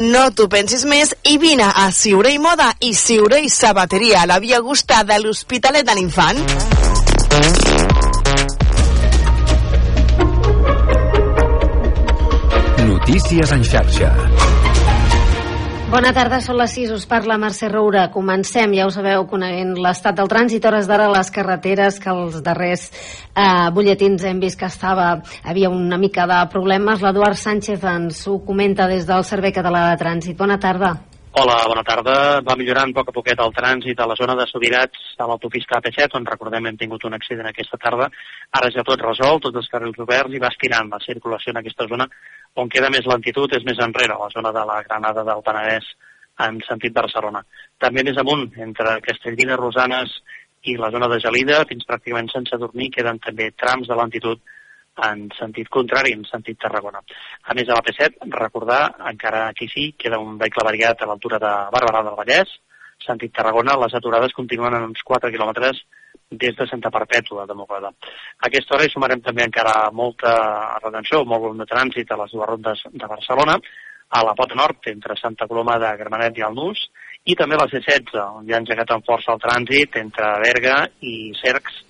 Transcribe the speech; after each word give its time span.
No 0.00 0.20
t'ho 0.32 0.46
pensis 0.48 0.86
més 0.88 1.10
i 1.28 1.34
vine 1.36 1.66
a 1.76 1.90
Ciure 1.92 2.30
i 2.32 2.38
Moda 2.40 2.70
i 2.88 2.94
Ciure 2.96 3.42
i 3.44 3.50
Sabateria 3.52 4.22
la 4.24 4.38
Via 4.40 4.56
Augusta 4.62 5.02
de 5.04 5.18
l'Hospitalet 5.20 5.84
de 5.84 5.96
l'Infant. 5.98 6.40
Notícies 12.88 13.52
en 13.58 13.68
xarxa. 13.74 14.39
Bona 15.90 16.12
tarda, 16.14 16.38
són 16.38 16.54
les 16.60 16.70
6, 16.76 16.92
us 16.94 17.04
parla 17.10 17.34
Mercè 17.42 17.66
Roura. 17.66 18.04
Comencem, 18.14 18.76
ja 18.78 18.84
ho 18.86 18.92
sabeu, 18.94 19.24
coneguent 19.26 19.72
l'estat 19.82 20.14
del 20.20 20.30
trànsit, 20.30 20.68
hores 20.68 20.86
d'ara 20.86 21.08
les 21.10 21.32
carreteres, 21.34 21.98
que 21.98 22.14
els 22.14 22.38
darrers 22.46 22.86
eh, 23.34 23.66
butlletins 23.74 24.22
hem 24.30 24.38
vist 24.38 24.60
que 24.60 24.70
estava, 24.70 25.10
havia 25.42 25.74
una 25.74 25.98
mica 25.98 26.30
de 26.30 26.38
problemes. 26.54 27.02
L'Eduard 27.02 27.42
Sánchez 27.42 27.82
ens 27.98 28.22
ho 28.30 28.38
comenta 28.46 28.86
des 28.86 29.02
del 29.10 29.26
Servei 29.26 29.50
Català 29.50 29.88
de 29.90 29.98
Trànsit. 30.04 30.38
Bona 30.38 30.62
tarda. 30.62 30.94
Hola, 31.32 31.60
bona 31.70 31.84
tarda. 31.86 32.14
Va 32.42 32.56
millorant 32.58 32.90
a 32.90 32.94
poc 32.96 33.10
a 33.10 33.12
poquet 33.14 33.38
el 33.38 33.52
trànsit 33.54 34.00
a 34.02 34.06
la 34.10 34.16
zona 34.18 34.34
de 34.34 34.48
Sobirats 34.50 35.12
a 35.22 35.28
l'autopista 35.30 35.78
AP7, 35.78 36.16
on 36.18 36.24
recordem 36.26 36.66
hem 36.66 36.78
tingut 36.80 37.04
un 37.06 37.14
accident 37.14 37.46
aquesta 37.46 37.78
tarda. 37.78 38.08
Ara 38.58 38.70
ja 38.74 38.82
tot 38.88 39.04
resolt, 39.06 39.44
tots 39.44 39.60
els 39.60 39.68
carrils 39.70 40.00
oberts 40.02 40.34
i 40.34 40.40
va 40.42 40.50
estirant 40.50 40.90
la 40.90 40.98
circulació 41.04 41.54
en 41.54 41.60
aquesta 41.60 41.86
zona 41.92 42.08
on 42.58 42.72
queda 42.74 42.90
més 42.90 43.06
lentitud 43.06 43.54
és 43.54 43.62
més 43.68 43.78
enrere, 43.78 44.16
a 44.16 44.24
la 44.24 44.32
zona 44.34 44.50
de 44.58 44.64
la 44.72 44.80
Granada 44.88 45.22
del 45.30 45.44
Penedès 45.46 45.86
en 46.48 46.58
sentit 46.66 46.98
Barcelona. 46.98 47.44
També 47.78 48.02
més 48.02 48.18
amunt, 48.18 48.48
entre 48.66 48.98
Castellví 49.06 49.46
de 49.46 49.60
Rosanes 49.60 50.18
i 50.66 50.74
la 50.82 50.90
zona 50.90 51.06
de 51.14 51.20
Gelida, 51.22 51.62
fins 51.70 51.86
pràcticament 51.86 52.32
sense 52.34 52.58
dormir, 52.58 52.90
queden 52.96 53.22
també 53.22 53.52
trams 53.54 53.86
de 53.86 54.02
lentitud 54.02 54.42
en 55.10 55.28
sentit 55.38 55.68
contrari, 55.72 56.12
en 56.12 56.24
sentit 56.28 56.58
Tarragona. 56.60 57.00
A 57.44 57.54
més, 57.54 57.68
a 57.68 57.76
la 57.78 57.84
P7, 57.86 58.26
recordar, 58.34 58.82
encara 59.10 59.46
aquí 59.48 59.68
sí, 59.70 59.92
queda 59.98 60.18
un 60.20 60.36
vehicle 60.38 60.66
variat 60.66 61.02
a 61.02 61.08
l'altura 61.08 61.38
de 61.42 61.52
Barberà 61.72 62.02
del 62.06 62.18
Vallès, 62.18 62.52
sentit 63.04 63.32
Tarragona, 63.32 63.78
les 63.80 63.94
aturades 63.96 64.34
continuen 64.36 64.76
en 64.76 64.90
uns 64.90 65.02
4 65.06 65.30
quilòmetres 65.32 65.80
des 66.30 66.56
de 66.56 66.66
Santa 66.68 66.90
Perpètua 66.94 67.46
de 67.46 67.56
Mogoda. 67.58 67.90
A 67.90 68.48
aquesta 68.48 68.76
hora 68.76 68.86
hi 68.86 68.92
sumarem 68.92 69.22
també 69.24 69.46
encara 69.46 69.90
molta 69.90 70.34
retenció, 70.82 71.24
molt 71.24 71.46
volum 71.46 71.62
de 71.62 71.68
trànsit 71.70 72.10
a 72.10 72.20
les 72.20 72.34
dues 72.34 72.50
rondes 72.50 72.84
de 72.92 73.08
Barcelona, 73.14 73.56
a 74.10 74.22
la 74.26 74.34
Pota 74.34 74.58
Nord, 74.58 74.86
entre 74.90 75.16
Santa 75.16 75.46
Coloma 75.46 75.78
de 75.78 75.90
Gramenet 75.98 76.38
i 76.38 76.46
el 76.46 76.54
Nus, 76.54 76.84
i 77.24 77.36
també 77.38 77.56
a 77.56 77.64
la 77.64 77.68
C16, 77.70 78.14
on 78.40 78.46
ja 78.48 78.58
ha 78.58 78.62
engegat 78.62 78.94
amb 78.94 79.06
força 79.06 79.34
el 79.34 79.42
trànsit 79.42 79.98
entre 80.00 80.32
Berga 80.44 80.80
i 81.00 81.32
Cercs 81.40 81.84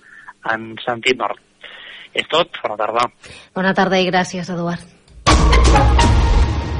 en 0.53 0.73
sentit 0.85 1.17
nord. 1.17 1.50
És 2.13 2.27
tot, 2.31 2.57
bona 2.63 2.77
tarda. 2.79 3.07
Bona 3.55 3.75
tarda 3.77 4.01
i 4.01 4.09
gràcies, 4.11 4.49
Eduard. 4.51 6.00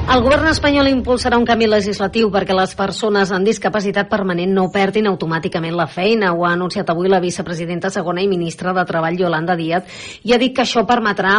El 0.02 0.24
govern 0.26 0.50
espanyol 0.50 0.90
impulsarà 0.90 1.38
un 1.38 1.46
canvi 1.46 1.68
legislatiu 1.70 2.32
perquè 2.34 2.56
les 2.58 2.74
persones 2.76 3.30
amb 3.32 3.46
discapacitat 3.48 4.10
permanent 4.10 4.50
no 4.52 4.66
perdin 4.74 5.06
automàticament 5.08 5.76
la 5.78 5.86
feina. 5.88 6.32
Ho 6.34 6.42
ha 6.44 6.56
anunciat 6.56 6.90
avui 6.90 7.08
la 7.08 7.20
vicepresidenta 7.22 7.92
segona 7.94 8.24
i 8.24 8.28
ministra 8.28 8.74
de 8.74 8.84
Treball, 8.90 9.20
Yolanda 9.22 9.56
Díaz, 9.56 10.02
i 10.26 10.34
ha 10.34 10.40
dit 10.42 10.56
que 10.58 10.66
això 10.66 10.84
permetrà 10.90 11.36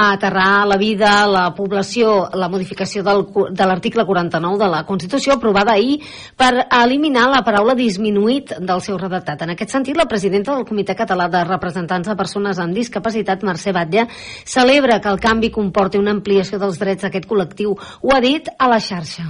aterrar 0.00 0.64
la 0.70 0.78
vida, 0.78 1.10
la 1.26 1.50
població, 1.56 2.30
la 2.32 2.48
modificació 2.48 3.02
del, 3.04 3.24
de 3.50 3.66
l'article 3.66 4.06
49 4.06 4.62
de 4.62 4.70
la 4.70 4.84
Constitució 4.86 5.34
aprovada 5.34 5.74
ahir 5.74 5.98
per 6.38 6.52
eliminar 6.84 7.26
la 7.34 7.42
paraula 7.44 7.74
disminuït 7.76 8.54
del 8.62 8.80
seu 8.86 8.96
redactat. 9.02 9.44
En 9.44 9.52
aquest 9.56 9.74
sentit, 9.74 9.98
la 9.98 10.08
presidenta 10.08 10.54
del 10.54 10.64
Comitè 10.64 10.96
Català 10.96 11.28
de 11.28 11.42
Representants 11.50 12.08
de 12.08 12.16
Persones 12.16 12.62
amb 12.62 12.72
Discapacitat, 12.72 13.44
Mercè 13.44 13.74
Batlle, 13.76 14.06
celebra 14.46 15.02
que 15.02 15.12
el 15.12 15.20
canvi 15.20 15.52
comporti 15.52 15.98
una 16.00 16.16
ampliació 16.16 16.62
dels 16.62 16.80
drets 16.80 17.04
d'aquest 17.04 17.28
col·lectiu 17.28 17.76
ho 18.02 18.14
ha 18.14 18.20
dit 18.24 18.48
a 18.58 18.70
la 18.72 18.80
xarxa. 18.88 19.28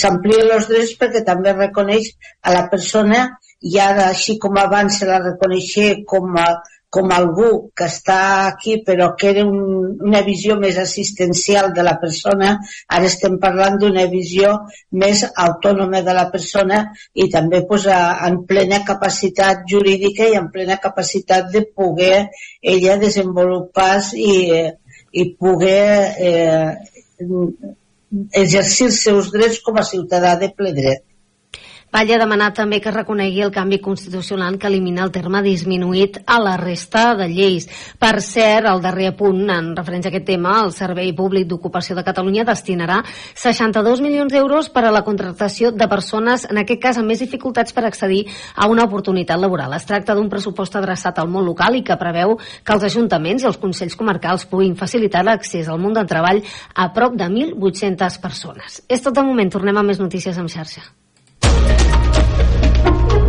S'amplien 0.00 0.52
els 0.54 0.68
drets 0.70 0.96
perquè 0.98 1.24
també 1.26 1.54
reconeix 1.56 2.12
a 2.46 2.52
la 2.54 2.66
persona 2.72 3.24
i 3.60 3.78
ara, 3.82 4.10
així 4.10 4.38
com 4.38 4.58
abans 4.58 5.00
se 5.00 5.08
la 5.08 5.18
reconeixia 5.20 5.96
com 6.08 6.36
a, 6.40 6.46
com 6.90 7.12
algú 7.14 7.48
que 7.76 7.86
està 7.86 8.18
aquí 8.48 8.80
però 8.86 9.12
que 9.18 9.30
era 9.30 9.44
un, 9.46 9.98
una 10.08 10.22
visió 10.26 10.56
més 10.58 10.78
assistencial 10.82 11.70
de 11.76 11.84
la 11.86 11.94
persona, 12.02 12.56
ara 12.88 13.06
estem 13.10 13.38
parlant 13.42 13.78
d'una 13.82 14.06
visió 14.10 14.56
més 15.02 15.22
autònoma 15.30 16.02
de 16.06 16.16
la 16.16 16.26
persona 16.34 16.82
i 17.14 17.28
també 17.30 17.62
pues, 17.68 17.86
a, 17.86 18.18
en 18.26 18.42
plena 18.50 18.82
capacitat 18.86 19.62
jurídica 19.70 20.26
i 20.26 20.38
en 20.40 20.50
plena 20.54 20.80
capacitat 20.82 21.52
de 21.54 21.62
poder 21.70 22.28
ella 22.60 22.98
desenvolupar 23.02 23.92
i, 24.14 24.64
i 25.12 25.28
poder 25.38 25.84
eh, 26.18 26.99
exercir 28.42 28.88
els 28.88 29.02
seus 29.04 29.30
drets 29.34 29.60
com 29.66 29.78
a 29.78 29.86
ciutadà 29.86 30.34
de 30.40 30.50
ple 30.56 30.72
dret. 30.76 31.04
Valla 31.90 32.14
ha 32.14 32.20
demanat 32.22 32.54
també 32.54 32.78
que 32.78 32.92
reconegui 32.94 33.40
el 33.42 33.50
canvi 33.50 33.80
constitucional 33.82 34.60
que 34.62 34.68
elimina 34.70 35.02
el 35.02 35.10
terme 35.10 35.40
disminuït 35.42 36.20
a 36.22 36.36
la 36.38 36.52
resta 36.60 37.16
de 37.18 37.26
lleis. 37.26 37.66
Per 37.98 38.20
cert, 38.22 38.68
el 38.70 38.82
darrer 38.84 39.08
punt, 39.18 39.40
en 39.50 39.72
referència 39.74 40.06
a 40.06 40.14
aquest 40.14 40.28
tema, 40.28 40.52
el 40.62 40.70
Servei 40.76 41.10
Públic 41.18 41.48
d'Ocupació 41.50 41.96
de 41.98 42.04
Catalunya 42.06 42.44
destinarà 42.46 43.00
62 43.34 44.04
milions 44.06 44.30
d'euros 44.30 44.70
per 44.70 44.84
a 44.86 44.94
la 44.94 45.02
contractació 45.02 45.72
de 45.74 45.90
persones, 45.90 46.46
en 46.46 46.62
aquest 46.62 46.82
cas 46.86 47.02
amb 47.02 47.10
més 47.10 47.26
dificultats 47.26 47.74
per 47.74 47.84
accedir 47.88 48.22
a 48.54 48.70
una 48.70 48.86
oportunitat 48.86 49.42
laboral. 49.42 49.74
Es 49.74 49.90
tracta 49.90 50.14
d'un 50.14 50.30
pressupost 50.30 50.78
adreçat 50.78 51.18
al 51.18 51.28
món 51.34 51.48
local 51.50 51.74
i 51.74 51.82
que 51.82 51.98
preveu 51.98 52.38
que 52.38 52.78
els 52.78 52.86
ajuntaments 52.86 53.42
i 53.42 53.50
els 53.50 53.58
consells 53.58 53.98
comarcals 53.98 54.46
puguin 54.46 54.78
facilitar 54.78 55.26
l'accés 55.26 55.66
al 55.66 55.82
món 55.82 55.98
del 55.98 56.06
treball 56.06 56.44
a 56.70 56.92
prop 56.94 57.18
de 57.18 57.26
1.800 57.26 58.22
persones. 58.22 58.82
És 58.86 59.02
tot 59.02 59.18
de 59.18 59.26
moment, 59.26 59.50
tornem 59.50 59.74
a 59.74 59.88
més 59.90 59.98
notícies 59.98 60.38
en 60.38 60.46
xarxa. 60.46 60.86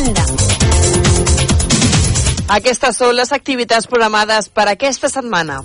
L'agenda. 0.00 0.24
Aquestes 2.50 2.96
són 2.96 3.14
les 3.14 3.32
activitats 3.36 3.86
programades 3.90 4.48
per 4.48 4.66
aquesta 4.70 5.10
setmana. 5.12 5.60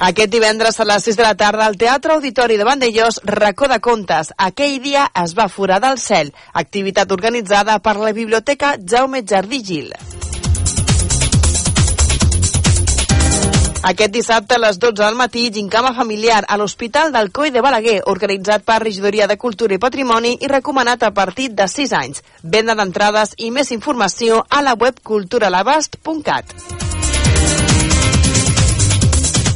Aquest 0.00 0.32
divendres 0.32 0.80
a 0.80 0.86
les 0.88 1.04
6 1.06 1.18
de 1.18 1.24
la 1.26 1.34
tarda 1.36 1.66
al 1.66 1.76
Teatre 1.78 2.14
Auditori 2.16 2.56
de 2.56 2.64
Vandellós, 2.64 3.20
racó 3.24 3.68
de 3.68 3.78
contes. 3.84 4.32
Aquell 4.36 4.80
dia 4.82 5.10
es 5.22 5.36
va 5.38 5.48
foradar 5.48 5.92
el 5.94 6.00
cel, 6.00 6.32
activitat 6.52 7.12
organitzada 7.12 7.78
per 7.84 7.98
la 8.00 8.14
Biblioteca 8.16 8.76
Jaume 8.80 9.22
Jardí 9.22 9.62
Gil. 9.62 9.92
Aquest 13.82 14.12
dissabte 14.12 14.54
a 14.54 14.60
les 14.60 14.78
12 14.78 15.00
del 15.00 15.14
matí, 15.16 15.46
gincama 15.50 15.94
familiar 15.96 16.42
a 16.46 16.58
l'Hospital 16.60 17.14
del 17.14 17.30
Coi 17.32 17.50
de 17.50 17.62
Balaguer, 17.64 18.02
organitzat 18.12 18.66
per 18.66 18.82
Regidoria 18.82 19.26
de 19.26 19.38
Cultura 19.40 19.74
i 19.74 19.80
Patrimoni 19.80 20.34
i 20.36 20.52
recomanat 20.52 21.08
a 21.08 21.14
partir 21.16 21.48
de 21.56 21.64
6 21.64 21.96
anys. 21.96 22.20
Venda 22.42 22.76
d'entrades 22.76 23.32
i 23.38 23.50
més 23.50 23.72
informació 23.72 24.44
a 24.50 24.60
la 24.60 24.76
web 24.76 25.00
culturalabast.cat. 25.00 26.99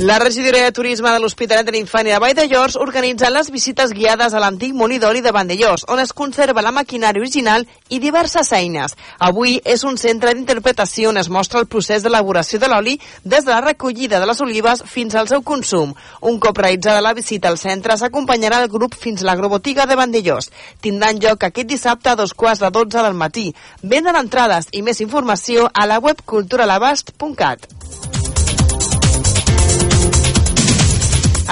La 0.00 0.19
regidoria 0.19 0.64
de 0.64 0.73
turisme 0.73 1.08
de 1.12 1.20
l'Hospitalet 1.23 1.69
de 1.69 1.70
l'Infant 1.70 2.08
i 2.08 2.11
de 2.11 2.17
Vall 2.19 2.32
de 2.35 2.49
Llors 2.50 2.75
organitza 2.82 3.29
les 3.31 3.46
visites 3.55 3.93
guiades 3.94 4.32
a 4.35 4.41
l'antic 4.43 4.73
molí 4.75 4.96
d'oli 4.99 5.20
de 5.23 5.31
Vandellós, 5.31 5.85
on 5.87 6.00
es 6.02 6.11
conserva 6.12 6.64
la 6.67 6.73
maquinària 6.75 7.23
original 7.23 7.62
i 7.94 8.00
diverses 8.02 8.50
eines. 8.58 8.96
Avui 9.23 9.61
és 9.62 9.85
un 9.87 9.94
centre 9.96 10.32
d'interpretació 10.35 11.12
on 11.12 11.20
es 11.23 11.31
mostra 11.31 11.62
el 11.62 11.69
procés 11.70 12.02
d'elaboració 12.02 12.58
de 12.58 12.73
l'oli 12.73 12.96
des 13.23 13.46
de 13.46 13.52
la 13.52 13.61
recollida 13.61 14.19
de 14.19 14.26
les 14.26 14.41
olives 14.43 14.82
fins 14.82 15.14
al 15.14 15.31
seu 15.31 15.46
consum. 15.46 15.94
Un 16.20 16.40
cop 16.43 16.58
realitzada 16.58 17.00
la 17.00 17.14
visita 17.14 17.49
al 17.49 17.61
centre, 17.62 17.94
s'acompanyarà 17.94 18.64
el 18.64 18.69
grup 18.75 18.99
fins 18.99 19.23
a 19.23 19.31
l'agrobotiga 19.31 19.87
de 19.87 19.94
Vandellós. 19.94 20.50
Tindran 20.82 21.23
lloc 21.23 21.47
aquest 21.47 21.70
dissabte 21.70 22.11
a 22.11 22.17
dos 22.19 22.35
quarts 22.35 22.67
de 22.67 22.75
12 22.75 22.99
del 22.99 23.14
matí. 23.14 23.52
Venda 23.81 24.11
d'entrades 24.11 24.73
i 24.73 24.82
més 24.82 24.99
informació 25.06 25.70
a 25.73 25.87
la 25.87 26.02
web 26.02 26.26
culturalabast.cat. 26.26 27.70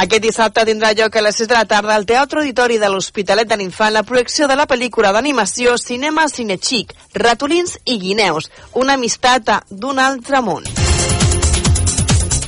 Aquest 0.02 0.24
dissabte 0.24 0.64
tindrà 0.66 0.90
lloc 0.98 1.14
a 1.14 1.22
les 1.22 1.36
6 1.38 1.48
de 1.52 1.54
la 1.54 1.66
tarda 1.70 1.94
al 1.94 2.06
Teatre 2.08 2.40
Auditori 2.42 2.80
de 2.82 2.90
l'Hospitalet 2.90 3.46
de 3.46 3.60
l'Infant 3.60 3.94
la 3.94 4.02
projecció 4.02 4.48
de 4.50 4.58
la 4.58 4.66
pel·lícula 4.66 5.14
d'animació 5.14 5.76
Cinema 5.78 6.26
Cinechic, 6.32 6.96
Ratolins 7.14 7.78
i 7.84 8.00
Guineus, 8.02 8.50
una 8.74 8.98
amistat 8.98 9.60
d'un 9.70 10.02
altre 10.02 10.42
món. 10.42 10.81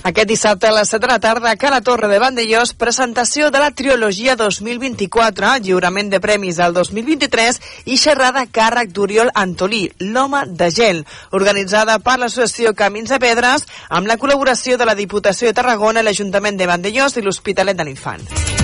Aquest 0.05 0.29
dissabte 0.29 0.69
a 0.69 0.73
les 0.77 0.91
7 0.93 1.01
de 1.01 1.09
la 1.09 1.19
tarda 1.19 1.49
a 1.51 1.57
Cala 1.57 1.81
Torre 1.81 2.11
de 2.11 2.19
Vandellós, 2.21 2.75
presentació 2.77 3.47
de 3.51 3.63
la 3.63 3.71
trilogia 3.73 4.35
2024, 4.37 5.55
lliurament 5.65 6.11
de 6.13 6.21
premis 6.21 6.59
al 6.61 6.77
2023 6.77 7.61
i 7.89 7.97
xerrada 7.97 8.43
càrrec 8.45 8.93
d'Oriol 8.93 9.33
Antolí, 9.33 9.87
l'home 10.01 10.43
de 10.61 10.69
gel, 10.69 11.01
organitzada 11.33 11.97
per 12.05 12.19
l'associació 12.21 12.75
Camins 12.77 13.17
de 13.17 13.21
Pedres 13.23 13.65
amb 13.89 14.13
la 14.13 14.19
col·laboració 14.21 14.77
de 14.77 14.85
la 14.85 14.99
Diputació 14.99 15.49
de 15.49 15.57
Tarragona, 15.57 16.05
l'Ajuntament 16.05 16.61
de 16.61 16.69
Vandellós 16.69 17.17
i 17.17 17.25
l'Hospitalet 17.25 17.81
de 17.81 17.89
l'Infant. 17.89 18.64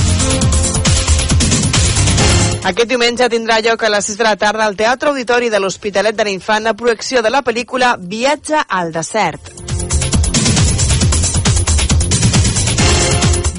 Aquest 2.61 2.91
diumenge 2.91 3.25
tindrà 3.33 3.55
lloc 3.65 3.81
a 3.81 3.89
les 3.89 4.05
6 4.11 4.19
de 4.19 4.25
la 4.27 4.35
tarda 4.37 4.67
al 4.67 4.75
Teatre 4.77 5.09
Auditori 5.09 5.49
de 5.49 5.57
l'Hospitalet 5.59 6.17
de 6.17 6.27
l'Infant 6.27 6.69
la 6.69 6.75
projecció 6.77 7.25
de 7.25 7.33
la 7.33 7.41
pel·lícula 7.41 7.95
Viatge 7.97 8.61
al 8.67 8.93
desert. 8.93 9.60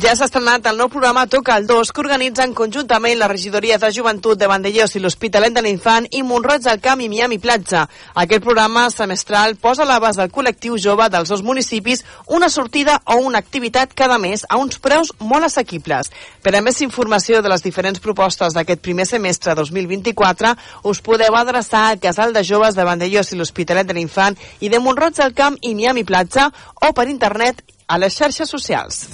Ja 0.02 0.16
s'ha 0.19 0.26
estrenat 0.26 0.64
el 0.66 0.81
nou 0.81 0.88
programa 0.90 1.28
Toca 1.31 1.54
el 1.60 1.66
2 1.69 1.93
que 1.94 2.00
organitzen 2.02 2.56
conjuntament 2.58 3.20
les 3.20 3.28
regidories 3.31 3.78
de 3.78 3.90
joventut 3.94 4.38
de 4.40 4.49
Vandellós 4.50 4.96
i 4.99 5.02
l'Hospitalet 5.02 5.54
de 5.54 5.62
l'Infant 5.62 6.08
i 6.10 6.25
Montroig 6.26 6.64
del 6.64 6.81
Camp 6.82 7.04
i 7.04 7.06
Miami 7.08 7.37
Platja. 7.38 7.84
Aquest 8.19 8.43
programa 8.43 8.88
semestral 8.90 9.54
posa 9.62 9.84
a 9.84 9.87
l'abast 9.87 10.19
del 10.19 10.32
col·lectiu 10.34 10.75
jove 10.75 11.06
dels 11.06 11.31
dos 11.31 11.44
municipis 11.46 12.02
una 12.26 12.49
sortida 12.50 12.96
o 13.14 13.20
una 13.22 13.38
activitat 13.38 13.94
cada 13.94 14.19
mes 14.19 14.43
a 14.49 14.58
uns 14.58 14.81
preus 14.82 15.12
molt 15.20 15.46
assequibles. 15.46 16.10
Per 16.43 16.50
a 16.50 16.62
més 16.66 16.82
informació 16.82 17.38
de 17.38 17.52
les 17.52 17.62
diferents 17.62 18.02
propostes 18.02 18.58
d'aquest 18.58 18.82
primer 18.82 19.06
semestre 19.06 19.54
2024 19.54 20.56
us 20.90 21.00
podeu 21.00 21.37
adreçar 21.38 21.84
al 21.93 22.02
Casal 22.02 22.34
de 22.34 22.43
Joves 22.43 22.75
de 22.75 22.88
Vandellós 22.90 23.31
i 23.31 23.38
l'Hospitalet 23.38 23.87
de 23.87 23.94
l'Infant 24.00 24.34
i 24.58 24.69
de 24.72 24.82
Montroig 24.82 25.14
del 25.14 25.31
Camp 25.31 25.60
i 25.62 25.76
Miami 25.78 26.02
Platja 26.02 26.49
o 26.82 26.90
per 26.90 27.06
internet 27.06 27.62
a 27.87 28.02
les 28.02 28.19
xarxes 28.19 28.50
socials. 28.50 29.06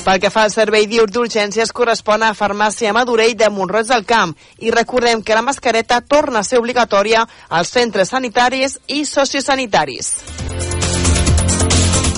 Pel 0.00 0.16
que 0.16 0.30
fa 0.32 0.46
al 0.46 0.52
servei 0.52 0.86
diur 0.88 1.10
d'urgències 1.12 1.72
correspon 1.76 2.22
a 2.24 2.32
Farmàcia 2.38 2.94
Madurell 2.96 3.34
de 3.36 3.50
Montroig 3.52 3.88
del 3.90 4.06
Camp 4.08 4.32
i 4.64 4.72
recordem 4.72 5.20
que 5.20 5.36
la 5.36 5.44
mascareta 5.44 6.00
torna 6.00 6.40
a 6.40 6.48
ser 6.48 6.62
obligatòria 6.62 7.26
als 7.48 7.76
centres 7.76 8.16
sanitaris 8.16 8.78
i 8.88 9.04
sociosanitaris. 9.04 10.14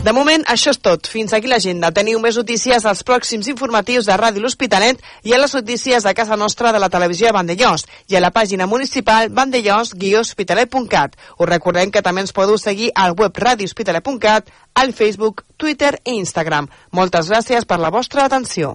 De 0.02 0.10
moment, 0.10 0.42
això 0.50 0.72
és 0.74 0.80
tot. 0.82 1.06
Fins 1.06 1.30
aquí 1.30 1.46
l'agenda. 1.46 1.92
Teniu 1.94 2.18
més 2.18 2.34
notícies 2.34 2.82
als 2.90 3.04
pròxims 3.06 3.46
informatius 3.46 4.08
de 4.08 4.16
Ràdio 4.18 4.42
L'Hospitalet 4.42 4.98
i 5.22 5.30
a 5.30 5.38
les 5.38 5.54
notícies 5.54 6.02
de 6.02 6.12
casa 6.18 6.34
nostra 6.36 6.72
de 6.74 6.80
la 6.82 6.88
televisió 6.90 7.28
de 7.28 7.36
Vandellós 7.36 7.86
i 8.10 8.18
a 8.18 8.22
la 8.24 8.32
pàgina 8.34 8.66
municipal 8.66 9.30
vandellós-hospitalet.cat. 9.30 11.14
Us 11.38 11.48
recordem 11.48 11.94
que 11.94 12.02
també 12.02 12.26
ens 12.26 12.34
podeu 12.34 12.58
seguir 12.58 12.90
al 12.96 13.14
web 13.14 13.38
radiohospitalet.cat, 13.38 14.50
al 14.74 14.90
Facebook, 14.92 15.44
Twitter 15.56 15.94
i 16.02 16.18
Instagram. 16.18 16.66
Moltes 16.90 17.30
gràcies 17.30 17.62
per 17.62 17.78
la 17.78 17.94
vostra 17.94 18.26
atenció. 18.26 18.74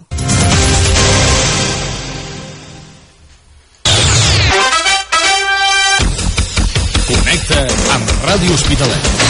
Connecta 7.12 7.66
amb 7.98 8.16
Ràdio 8.24 8.56
Hospitalet. 8.56 9.27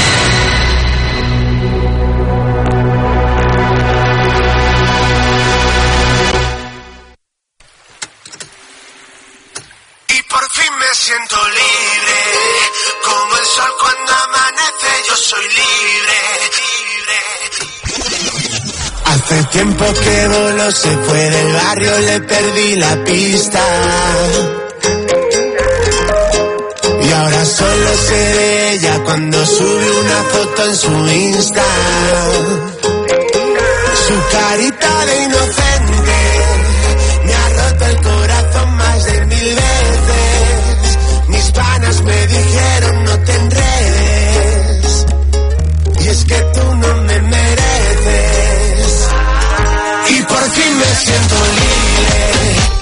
Siento 11.08 11.38
libre, 11.38 12.20
como 13.06 13.38
el 13.38 13.46
sol 13.46 13.74
cuando 13.80 14.12
amanece, 14.28 14.92
yo 15.08 15.16
soy 15.16 15.46
libre, 15.48 16.20
libre. 16.60 17.20
Hace 19.06 19.44
tiempo 19.46 19.86
que 20.04 20.28
Bolo 20.28 20.72
se 20.72 20.98
fue 20.98 21.30
del 21.30 21.54
barrio, 21.54 21.98
le 22.00 22.20
perdí 22.20 22.76
la 22.76 23.04
pista. 23.06 23.64
Y 27.04 27.12
ahora 27.14 27.46
solo 27.46 27.90
sé 28.08 28.16
de 28.38 28.74
ella 28.74 29.00
cuando 29.06 29.46
sube 29.46 29.92
una 30.02 30.24
foto 30.24 30.66
en 30.66 30.76
su 30.76 31.08
Insta. 31.08 31.66
Su 34.08 34.14
carita 34.30 34.57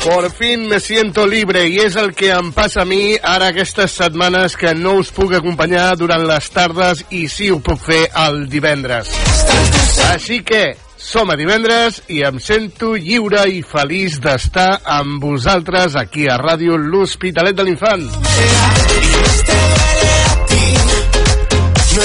Por 0.06 0.32
fin 0.32 0.68
me 0.68 0.80
siento 0.80 1.26
libre 1.26 1.64
i 1.66 1.80
és 1.82 1.96
el 1.98 2.12
que 2.14 2.30
em 2.30 2.52
passa 2.54 2.84
a 2.84 2.86
mi 2.86 3.16
ara 3.18 3.48
aquestes 3.50 3.96
setmanes 3.98 4.54
que 4.54 4.76
no 4.78 5.00
us 5.02 5.10
puc 5.10 5.34
acompanyar 5.34 5.96
durant 5.98 6.22
les 6.30 6.50
tardes 6.54 7.02
i 7.10 7.24
sí 7.26 7.50
ho 7.50 7.58
puc 7.58 7.82
fer 7.88 8.04
el 8.28 8.44
divendres. 8.52 9.10
Així 10.12 10.44
que 10.46 10.76
som 11.02 11.34
a 11.34 11.40
divendres 11.42 12.04
i 12.14 12.22
em 12.30 12.38
sento 12.38 12.94
lliure 12.94 13.48
i 13.50 13.64
feliç 13.66 14.22
d'estar 14.22 14.70
amb 15.00 15.26
vosaltres 15.26 15.98
aquí 15.98 16.30
a 16.30 16.38
Ràdio 16.38 16.78
L'Hospitalet 16.78 17.58
de 17.58 17.66
l'Infant. 17.66 18.06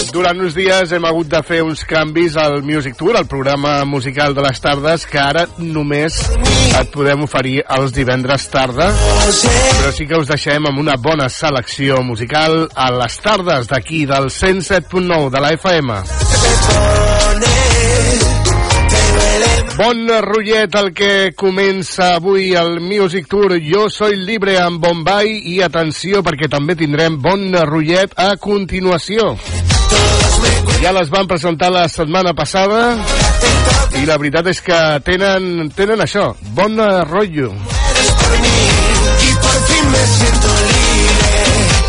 Durant 0.08 0.40
uns 0.40 0.54
dies 0.56 0.92
hem 0.96 1.04
hagut 1.04 1.28
de 1.28 1.38
fer 1.44 1.60
uns 1.62 1.82
canvis 1.84 2.34
al 2.40 2.62
Music 2.64 2.96
Tour, 2.96 3.18
el 3.20 3.28
programa 3.28 3.84
musical 3.84 4.34
de 4.34 4.42
les 4.42 4.60
tardes, 4.60 5.04
que 5.06 5.20
ara 5.20 5.44
només 5.58 6.16
et 6.80 6.90
podem 6.94 7.26
oferir 7.26 7.60
els 7.76 7.92
divendres 7.92 8.48
tarda, 8.50 8.88
però 8.96 9.92
sí 9.94 10.08
que 10.08 10.18
us 10.18 10.32
deixem 10.32 10.66
amb 10.70 10.80
una 10.80 10.96
bona 10.96 11.28
selecció 11.28 12.00
musical 12.02 12.64
a 12.74 12.88
les 12.96 13.20
tardes 13.20 13.68
d'aquí, 13.70 14.06
del 14.08 14.32
107.9 14.32 15.30
de 15.30 15.44
la 15.44 15.52
FM. 15.58 16.00
Bon 19.80 20.00
rotllet 20.26 20.74
el 20.76 20.90
que 20.92 21.12
comença 21.32 22.14
avui 22.18 22.50
el 22.58 22.82
Music 22.84 23.30
Tour 23.32 23.54
Jo 23.64 23.86
soy 23.88 24.18
libre 24.18 24.58
amb 24.60 24.82
Bombay 24.82 25.38
i 25.54 25.60
atenció 25.64 26.20
perquè 26.26 26.50
també 26.52 26.76
tindrem 26.76 27.16
bon 27.22 27.48
rotllet 27.54 28.12
a 28.20 28.34
continuació. 28.36 29.36
Ja 30.80 30.94
les 30.96 31.10
van 31.12 31.26
presentar 31.28 31.68
la 31.72 31.88
setmana 31.92 32.32
passada 32.32 32.96
i 34.00 34.06
la 34.08 34.16
veritat 34.16 34.46
és 34.48 34.60
que 34.64 34.78
tenen, 35.04 35.68
tenen 35.76 36.00
això, 36.00 36.32
bon 36.56 36.80
rotllo. 37.10 37.50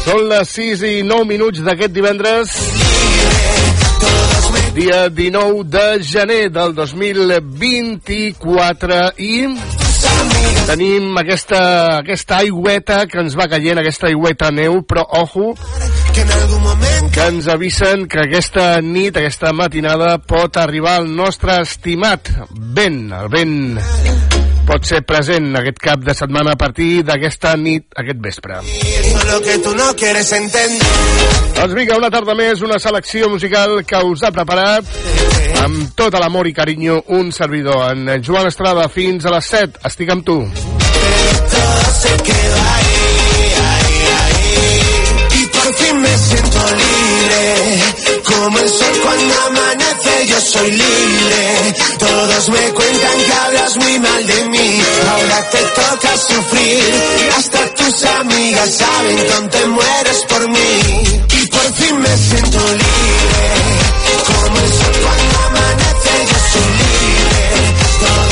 Són 0.01 0.25
les 0.31 0.49
6 0.57 0.81
i 0.89 1.03
9 1.07 1.25
minuts 1.29 1.59
d'aquest 1.63 1.93
divendres, 1.95 2.51
dia 4.75 5.07
19 5.09 5.63
de 5.71 6.03
gener 6.03 6.49
del 6.51 6.75
2024 6.75 9.11
i 9.23 9.47
tenim 10.67 11.17
aquesta, 11.19 11.61
aquesta 12.01 12.37
aigüeta 12.43 13.07
que 13.07 13.19
ens 13.23 13.35
va 13.39 13.47
caient, 13.51 13.77
aquesta 13.79 14.07
aigüeta 14.11 14.51
neu, 14.51 14.81
però 14.87 15.03
ojo, 15.21 15.55
que 17.11 17.27
ens 17.27 17.47
avisen 17.51 18.07
que 18.07 18.21
aquesta 18.23 18.79
nit, 18.81 19.17
aquesta 19.17 19.51
matinada, 19.53 20.17
pot 20.23 20.57
arribar 20.57 20.99
el 21.01 21.09
nostre 21.15 21.59
estimat 21.61 22.31
vent. 22.51 23.11
El 23.17 23.29
vent 23.33 23.55
pot 24.67 24.85
ser 24.87 25.01
present 25.07 25.51
aquest 25.59 25.81
cap 25.83 26.03
de 26.05 26.15
setmana 26.15 26.55
a 26.55 26.59
partir 26.59 27.03
d'aquesta 27.07 27.55
nit, 27.59 27.89
aquest 27.97 28.21
vespre. 28.23 28.61
Que 29.41 29.57
tu 29.63 29.73
no 29.75 29.91
quieres 29.99 30.31
doncs 31.61 31.75
vinga, 31.77 31.97
una 31.99 32.09
tarda 32.09 32.33
més, 32.33 32.61
una 32.65 32.79
selecció 32.79 33.29
musical 33.29 33.81
que 33.85 33.99
us 34.07 34.23
ha 34.23 34.31
preparat 34.33 34.87
amb 35.61 35.91
tot 35.97 36.15
l'amor 36.17 36.47
i 36.49 36.55
carinyo 36.57 37.03
un 37.17 37.31
servidor. 37.35 37.91
En 37.91 38.23
Joan 38.23 38.47
Estrada, 38.49 38.87
fins 38.89 39.27
a 39.27 39.35
les 39.35 39.51
7. 39.51 39.83
Estic 39.91 40.09
amb 40.09 40.25
tu. 40.25 40.39
Se 42.01 42.15
queda 42.25 42.63
ahí, 42.77 42.95
ahí, 43.67 43.99
ahí. 44.17 44.90
me 46.01 46.17
siento 46.17 46.59
libre. 46.83 47.83
Como 48.25 48.59
el 48.59 48.69
sol 48.69 48.95
cuando 49.03 49.33
amanece, 49.47 50.27
yo 50.27 50.41
soy 50.41 50.71
libre. 50.71 51.75
Todos 51.99 52.49
me 52.49 52.73
cuentan 52.73 53.17
que 53.25 53.33
hablas 53.33 53.77
muy 53.77 53.99
mal 53.99 54.27
de 54.27 54.45
mí. 54.45 54.81
Ahora 55.09 55.49
te 55.49 55.59
toca 55.59 56.17
sufrir. 56.17 56.93
Hasta 57.37 57.73
tus 57.75 58.03
amigas 58.03 58.69
saben 58.77 59.17
que 59.17 59.57
te 59.57 59.65
mueres 59.67 60.25
por 60.27 60.49
mí. 60.49 61.23
Y 61.41 61.47
por 61.47 61.73
fin 61.75 61.99
me 61.99 62.17
siento 62.17 62.59
libre. 62.59 63.43
Como 64.25 64.57
el 64.59 64.71
sol 64.79 64.95
cuando 65.03 65.37
amanece, 65.47 66.13
yo 66.29 66.37
soy 66.51 66.69
libre. 66.81 67.41
Todos 68.01 68.30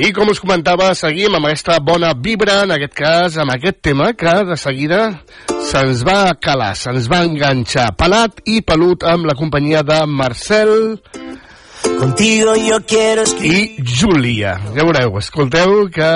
I 0.00 0.14
com 0.16 0.30
us 0.32 0.38
comentava, 0.40 0.86
seguim 0.96 1.34
amb 1.36 1.44
aquesta 1.50 1.74
bona 1.84 2.14
vibra, 2.16 2.62
en 2.64 2.70
aquest 2.72 2.94
cas, 2.96 3.34
amb 3.36 3.52
aquest 3.52 3.82
tema 3.84 4.14
que 4.16 4.32
de 4.48 4.56
seguida 4.56 5.00
se'ns 5.68 6.00
va 6.08 6.32
calar, 6.40 6.70
se'ns 6.72 7.10
va 7.12 7.18
enganxar. 7.26 7.90
Pelat 8.00 8.40
i 8.48 8.62
pelut 8.64 9.04
amb 9.04 9.28
la 9.28 9.36
companyia 9.36 9.82
de 9.84 9.98
Marcel 10.08 10.72
Contigo 12.00 12.56
yo 12.56 12.80
quiero 12.86 13.28
escribir... 13.28 13.76
i 13.76 13.84
Júlia. 13.84 14.54
Ja 14.72 14.88
veureu, 14.88 15.20
escolteu 15.20 15.86
que 15.92 16.10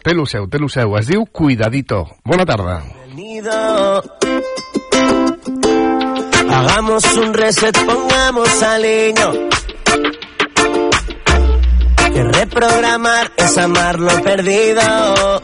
té 0.00 0.16
lo 0.16 0.24
seu, 0.24 0.48
té 0.48 0.60
lo 0.60 0.72
seu. 0.72 0.96
Es 0.96 1.12
diu 1.12 1.26
Cuidadito. 1.28 2.06
Bona 2.24 2.48
tarda. 2.48 2.80
Bienvenido. 3.04 4.02
Hagamos 6.48 7.04
un 7.16 7.34
reset, 7.34 7.84
pongamos 7.84 8.62
aliño 8.62 9.50
reprogramar 12.24 13.32
es 13.36 13.56
amar 13.58 13.98
lo 13.98 14.22
perdido. 14.22 15.40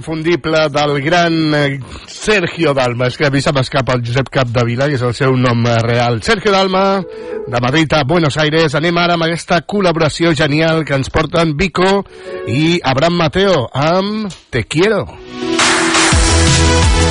inconfundible 0.00 0.68
del 0.70 1.02
gran 1.02 1.54
eh, 1.54 1.80
Sergio 2.06 2.72
Dalma. 2.74 3.06
És 3.06 3.16
que 3.16 3.26
a 3.26 3.30
mi 3.30 3.40
se 3.40 3.52
m'escapa 3.52 3.94
el 3.94 4.04
Josep 4.06 4.30
Capdevila, 4.32 4.88
i 4.88 4.96
és 4.96 5.04
el 5.04 5.14
seu 5.14 5.36
nom 5.36 5.60
eh, 5.66 5.76
real. 5.84 6.22
Sergio 6.24 6.52
Dalma, 6.52 7.02
de 7.46 7.60
Madrid 7.60 7.92
a 7.92 8.02
Buenos 8.08 8.38
Aires. 8.40 8.74
Anem 8.74 8.96
ara 8.98 9.18
amb 9.18 9.28
aquesta 9.28 9.60
col·laboració 9.68 10.32
genial 10.36 10.84
que 10.88 10.96
ens 10.96 11.12
porten 11.12 11.54
Vico 11.60 12.00
i 12.48 12.80
Abraham 12.82 13.20
Mateo 13.26 13.66
amb 13.68 14.32
Te 14.50 14.64
Quiero. 14.64 15.04
Te 15.04 15.20
Quiero. 15.20 17.09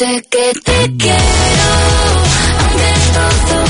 Sé 0.00 0.24
que 0.30 0.52
te 0.64 0.96
quiero, 0.96 1.68
aunque 2.58 2.90
todo 3.12 3.69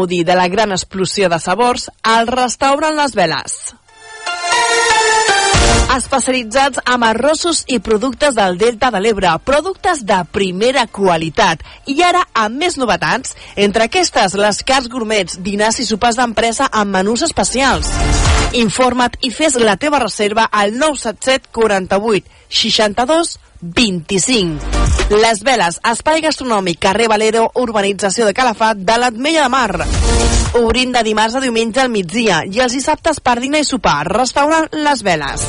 gaudir 0.00 0.24
de 0.24 0.34
la 0.34 0.48
gran 0.48 0.72
explosió 0.72 1.28
de 1.28 1.38
sabors 1.38 1.90
al 2.02 2.26
restaurant 2.26 2.96
Les 2.96 3.12
Veles. 3.14 3.56
Especialitzats 5.90 6.80
amb 6.86 7.04
arrossos 7.04 7.64
i 7.68 7.80
productes 7.84 8.36
del 8.38 8.56
Delta 8.56 8.92
de 8.94 9.02
l'Ebre, 9.02 9.34
productes 9.44 10.04
de 10.06 10.22
primera 10.32 10.86
qualitat. 10.86 11.66
I 11.90 11.98
ara, 12.06 12.24
amb 12.32 12.62
més 12.62 12.78
novetats, 12.80 13.34
entre 13.56 13.90
aquestes, 13.90 14.38
les 14.38 14.62
cars 14.64 14.88
gourmets, 14.88 15.40
dinars 15.42 15.82
i 15.82 15.88
sopars 15.88 16.16
d'empresa 16.22 16.70
amb 16.70 16.94
menús 16.94 17.26
especials. 17.26 17.90
Informa't 18.52 19.20
i 19.22 19.30
fes 19.30 19.54
la 19.62 19.76
teva 19.78 20.00
reserva 20.02 20.48
al 20.50 20.74
977 20.74 21.52
48 21.54 22.26
62 22.48 23.38
25. 23.60 24.58
Les 25.20 25.42
Veles, 25.44 25.78
espai 25.84 26.22
gastronòmic, 26.24 26.80
carrer 26.80 27.08
Valero, 27.12 27.44
urbanització 27.60 28.26
de 28.26 28.34
Calafat, 28.34 28.80
de 28.80 28.96
l'Atmella 28.98 29.44
de 29.44 29.52
Mar. 29.52 29.86
Obrint 30.60 30.96
de 30.96 31.04
dimarts 31.06 31.36
a 31.36 31.44
diumenge 31.44 31.82
al 31.84 31.92
migdia 31.92 32.42
i 32.48 32.62
els 32.64 32.74
dissabtes 32.74 33.20
per 33.20 33.38
dinar 33.38 33.62
i 33.62 33.68
sopar. 33.68 34.02
Restaurant 34.08 34.70
Les 34.72 35.04
Veles. 35.06 35.46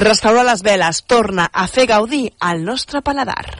Restaurant 0.00 0.46
Les 0.48 0.62
Veles 0.64 1.04
torna 1.06 1.50
a 1.52 1.66
fer 1.68 1.86
gaudir 1.90 2.30
al 2.40 2.64
nostre 2.64 3.04
paladar. 3.04 3.59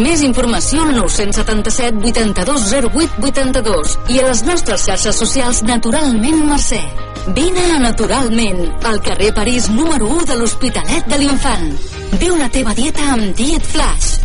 Més 0.00 0.22
informació 0.24 0.86
al 0.86 0.94
977 0.96 1.98
82 2.00 2.62
08 2.72 3.26
82 3.28 3.96
i 4.14 4.20
a 4.22 4.28
les 4.30 4.40
nostres 4.46 4.86
xarxes 4.88 5.18
socials 5.20 5.60
Naturalment 5.68 6.46
Mercè. 6.48 6.80
Vine 7.36 7.66
a 7.74 7.78
Naturalment, 7.82 8.62
al 8.88 9.02
carrer 9.04 9.34
París 9.36 9.68
número 9.70 10.08
1 10.08 10.24
de 10.30 10.38
l'Hospitalet 10.40 11.12
de 11.12 11.18
l'Infant. 11.20 11.68
Viu 12.22 12.38
la 12.40 12.48
teva 12.48 12.72
dieta 12.74 13.04
amb 13.12 13.36
Diet 13.36 13.68
Flash. 13.68 14.16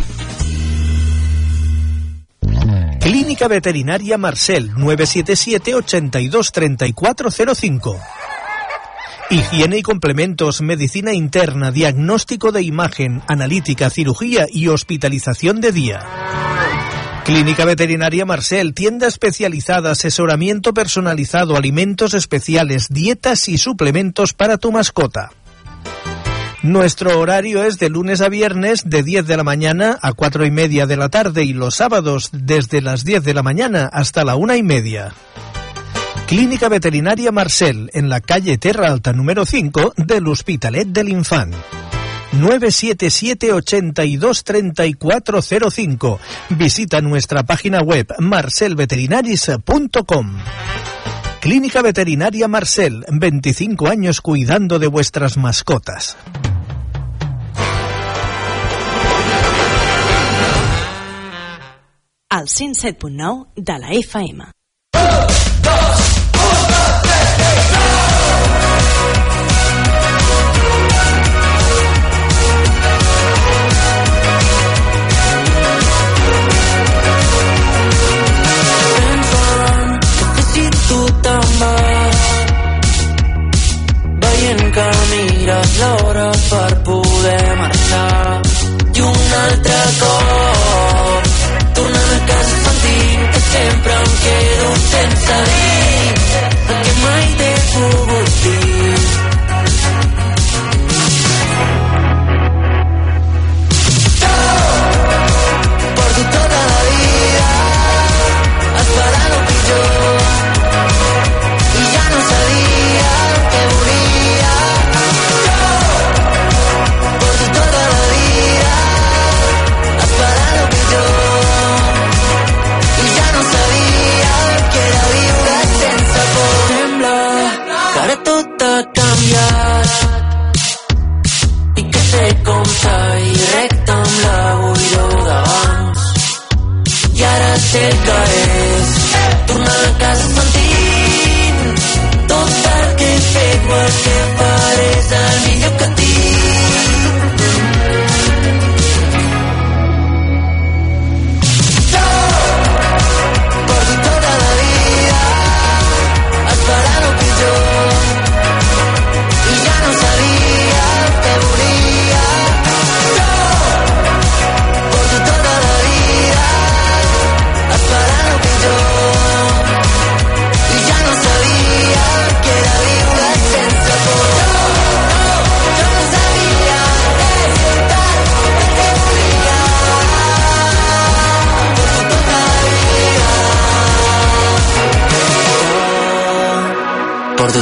Clínica 3.04 3.48
Veterinaria 3.48 4.16
Marcel 4.16 4.72
977 4.72 5.76
82 5.76 6.52
3405. 6.52 8.27
Higiene 9.30 9.76
y 9.76 9.82
complementos, 9.82 10.62
medicina 10.62 11.12
interna, 11.12 11.70
diagnóstico 11.70 12.50
de 12.50 12.62
imagen, 12.62 13.22
analítica, 13.26 13.90
cirugía 13.90 14.46
y 14.50 14.68
hospitalización 14.68 15.60
de 15.60 15.70
día. 15.70 16.00
Clínica 17.26 17.66
Veterinaria 17.66 18.24
Marcel, 18.24 18.72
tienda 18.72 19.06
especializada, 19.06 19.90
asesoramiento 19.90 20.72
personalizado, 20.72 21.58
alimentos 21.58 22.14
especiales, 22.14 22.86
dietas 22.88 23.50
y 23.50 23.58
suplementos 23.58 24.32
para 24.32 24.56
tu 24.56 24.72
mascota. 24.72 25.30
Nuestro 26.62 27.20
horario 27.20 27.64
es 27.64 27.78
de 27.78 27.90
lunes 27.90 28.22
a 28.22 28.30
viernes 28.30 28.88
de 28.88 29.02
10 29.02 29.26
de 29.26 29.36
la 29.36 29.44
mañana 29.44 29.98
a 30.00 30.14
4 30.14 30.46
y 30.46 30.50
media 30.50 30.86
de 30.86 30.96
la 30.96 31.10
tarde 31.10 31.44
y 31.44 31.52
los 31.52 31.74
sábados 31.74 32.30
desde 32.32 32.80
las 32.80 33.04
10 33.04 33.22
de 33.24 33.34
la 33.34 33.42
mañana 33.42 33.90
hasta 33.92 34.24
la 34.24 34.36
una 34.36 34.56
y 34.56 34.62
media. 34.62 35.12
Clínica 36.28 36.68
Veterinaria 36.68 37.32
Marcel, 37.32 37.90
en 37.94 38.08
la 38.10 38.20
calle 38.20 38.58
Terra 38.58 38.88
Alta 38.88 39.14
número 39.14 39.46
5 39.46 39.94
del 39.96 40.28
Hospitalet 40.28 40.86
del 40.86 41.08
Infant. 41.08 41.54
977 42.32 43.54
82 43.54 44.44
3405. 44.44 46.20
Visita 46.50 47.00
nuestra 47.00 47.44
página 47.44 47.80
web 47.80 48.08
marcelveterinaris.com. 48.18 50.36
Clínica 51.40 51.80
Veterinaria 51.80 52.46
Marcel, 52.46 53.06
25 53.10 53.88
años 53.88 54.20
cuidando 54.20 54.78
de 54.78 54.88
vuestras 54.88 55.38
mascotas. 55.38 56.18
al 62.30 62.46
107.9 62.46 63.48
de 63.56 63.78
la 63.78 63.90
FM. 63.90 64.57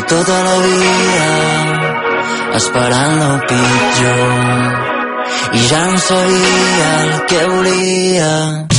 Tota 0.09 0.37
la 0.49 0.57
vida 0.67 1.31
esperant 2.59 3.19
el 3.29 3.41
pitjor 3.49 4.87
i 5.59 5.67
ja 5.71 5.83
no 5.91 5.99
sabia 5.99 6.89
el 7.03 7.13
que 7.27 7.45
volia. 7.53 8.76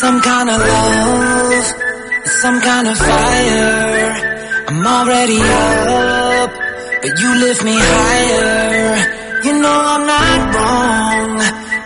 some 0.00 0.18
kind 0.22 0.48
of 0.48 0.58
love, 0.58 1.64
some 2.42 2.58
kind 2.62 2.88
of 2.88 2.96
fire. 2.96 4.08
I'm 4.68 4.86
already 4.96 5.38
up, 5.38 6.50
but 7.02 7.12
you 7.20 7.30
lift 7.44 7.62
me 7.68 7.76
higher. 7.76 8.96
You 9.44 9.52
know 9.60 9.78
I'm 9.92 10.04
not 10.16 10.38
wrong, 10.54 11.32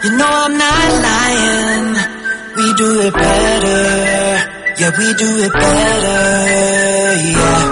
you 0.04 0.10
know 0.18 0.32
I'm 0.44 0.56
not 0.66 0.88
lying. 1.08 1.88
We 2.58 2.66
do 2.82 2.88
it 3.06 3.14
better, 3.14 3.82
yeah, 4.78 4.92
we 5.00 5.08
do 5.24 5.30
it 5.46 5.52
better, 5.52 6.22
yeah. 7.34 7.64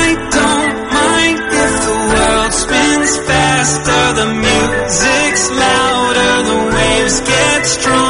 I 0.00 0.06
don't 0.38 0.76
mind 0.96 1.38
if 1.64 1.74
the 1.88 1.96
world 2.12 2.52
spins 2.64 3.12
faster, 3.28 4.04
the 4.20 4.28
music's 4.46 5.44
louder, 5.62 6.32
the 6.50 6.58
waves 6.76 7.20
get 7.20 7.66
stronger. 7.66 8.01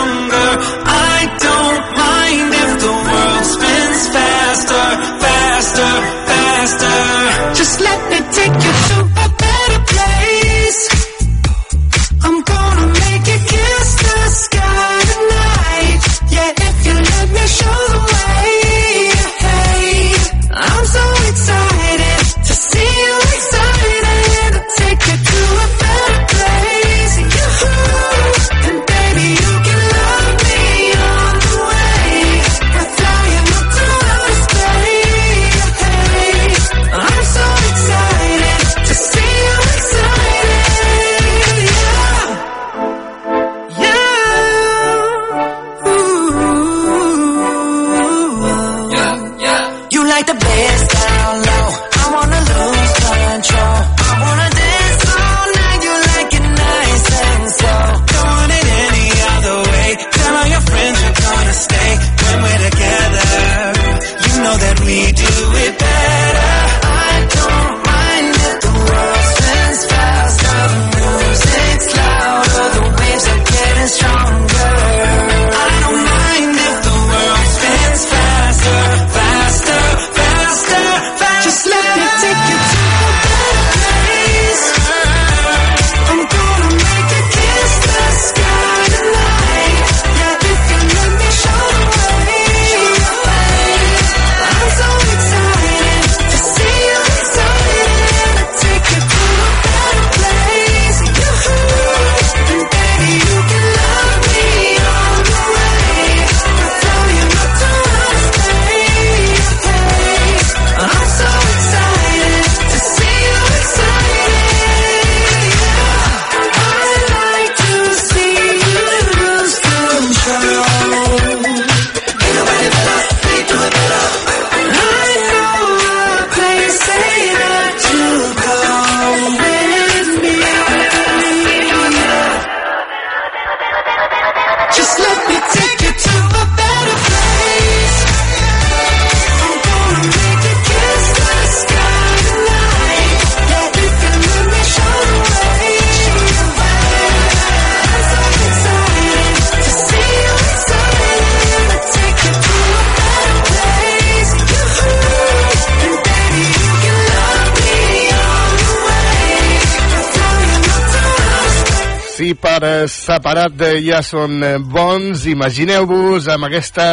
per 162.62 162.86
separat 162.86 163.56
de 163.58 163.72
Jason 163.82 164.38
Bons. 164.70 165.26
Imagineu-vos 165.26 166.28
amb 166.30 166.46
aquesta 166.46 166.86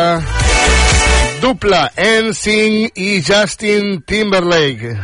dupla 1.44 1.92
Ensign 1.94 2.88
i 2.98 3.20
Justin 3.22 4.02
Timberlake. 4.02 4.96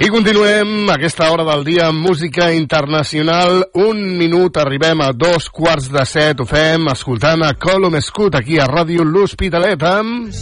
I 0.00 0.08
continuem 0.10 0.88
aquesta 0.90 1.28
hora 1.30 1.44
del 1.46 1.62
dia 1.68 1.90
amb 1.90 2.00
música 2.08 2.48
internacional. 2.56 3.60
Un 3.76 4.00
minut, 4.18 4.56
arribem 4.58 5.04
a 5.04 5.12
dos 5.12 5.50
quarts 5.52 5.90
de 5.92 6.06
set. 6.08 6.40
Ho 6.40 6.48
fem 6.48 6.88
escoltant 6.90 7.44
a 7.44 7.52
Colum 7.60 8.00
Escut 8.00 8.40
aquí 8.40 8.56
a 8.58 8.66
Ràdio 8.70 9.04
L'Hospitalet 9.04 9.84
amb 9.92 10.32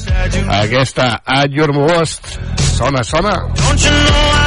aquesta 0.62 1.18
At 1.26 1.50
Your 1.50 1.74
Most. 1.74 2.38
Sona, 2.78 3.02
sona. 3.02 3.36
Don't 3.58 3.82
you 3.82 3.90
know 3.90 4.32
I 4.32 4.41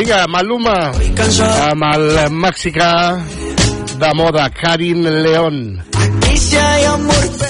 Vinga, 0.00 0.22
Maluma, 0.32 0.94
amb 1.66 1.84
el 1.90 2.06
mexicà 2.32 2.92
de 4.00 4.12
moda, 4.16 4.46
Karim 4.48 5.02
León. 5.04 5.58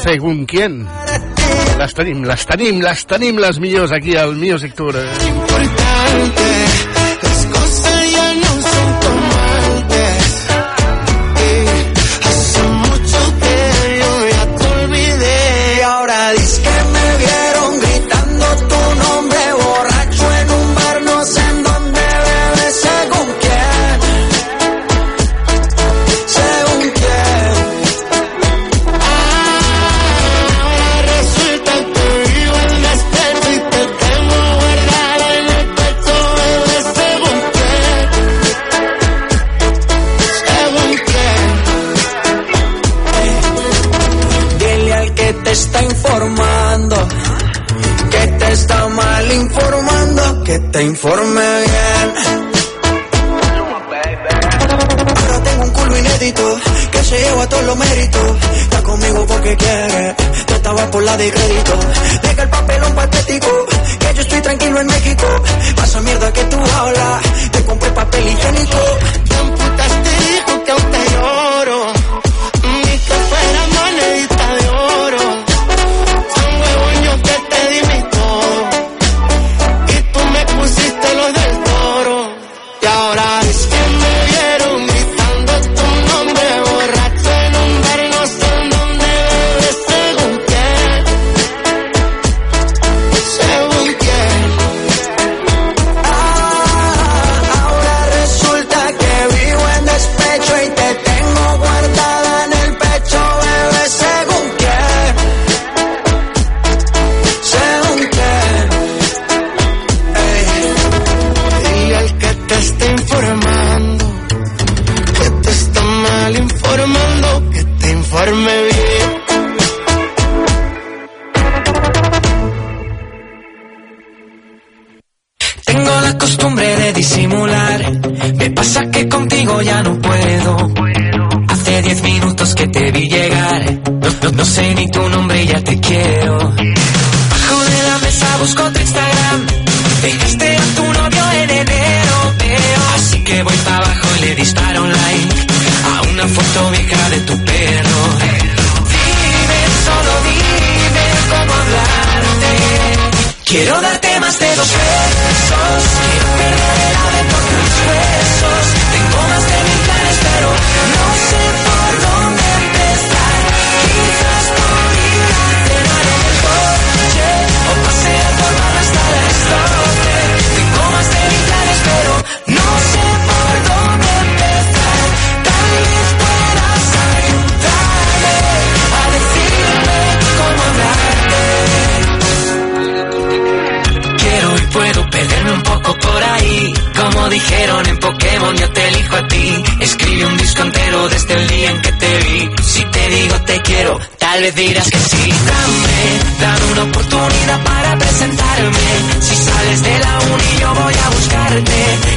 Según 0.03 0.47
quién. 0.47 0.83
Las 1.79 1.95
tenim, 1.95 2.25
las 2.27 2.43
tenim, 2.51 2.81
las 2.83 3.07
tenim 3.07 3.39
les 3.39 3.61
millors 3.63 3.95
aquí 3.95 4.17
al 4.17 4.35
Music 4.35 4.75
Tour. 4.75 4.99
Eh? 4.99 5.40
te 50.73 50.83
informe 50.83 51.41
bien. 51.41 52.15
Ahora 55.17 55.43
tengo 55.43 55.65
un 55.65 55.71
culo 55.71 55.99
inédito 55.99 56.61
que 56.91 57.05
se 57.05 57.19
lleva 57.19 57.49
todos 57.49 57.65
los 57.65 57.77
méritos. 57.77 58.37
Está 58.63 58.83
conmigo 58.83 59.27
porque 59.27 59.57
quiere, 59.57 60.15
tú 60.47 60.55
estaba 60.55 60.91
por 60.91 61.03
la 61.03 61.17
de 61.17 61.31
crédito. 61.31 61.73
Deja 62.23 62.43
el 62.43 62.51
papelón 62.51 62.95
patético, 62.95 63.67
que 63.99 64.15
yo 64.15 64.23
estoy 64.23 64.41
tranquilo 64.41 64.81
en 64.81 64.87
México. 64.87 65.27
Pasa 65.77 66.01
mierda 66.01 66.33
que 66.33 66.45
tú 66.45 66.57
hablas, 66.57 67.23
te 67.53 67.65
compré 67.65 67.91
papel 67.91 68.29
higiénico. 68.29 68.80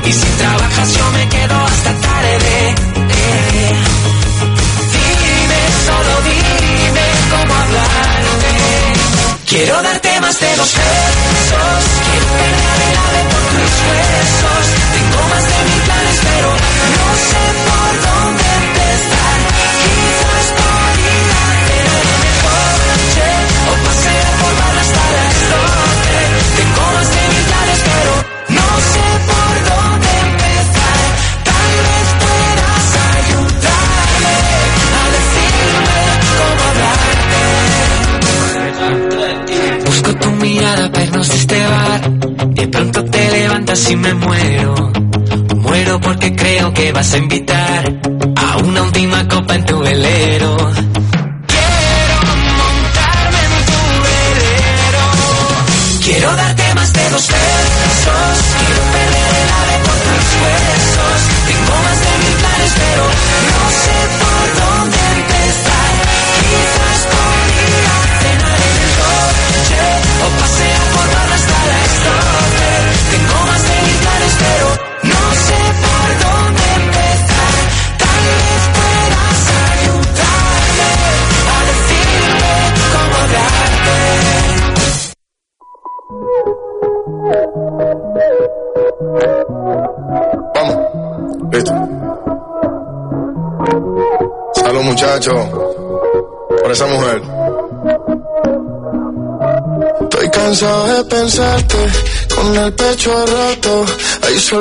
Y 0.06 0.12
si 0.12 0.28
trabajas 0.38 0.98
yo 0.98 1.13
si 43.84 43.98
me 43.98 44.14
muero. 44.14 44.53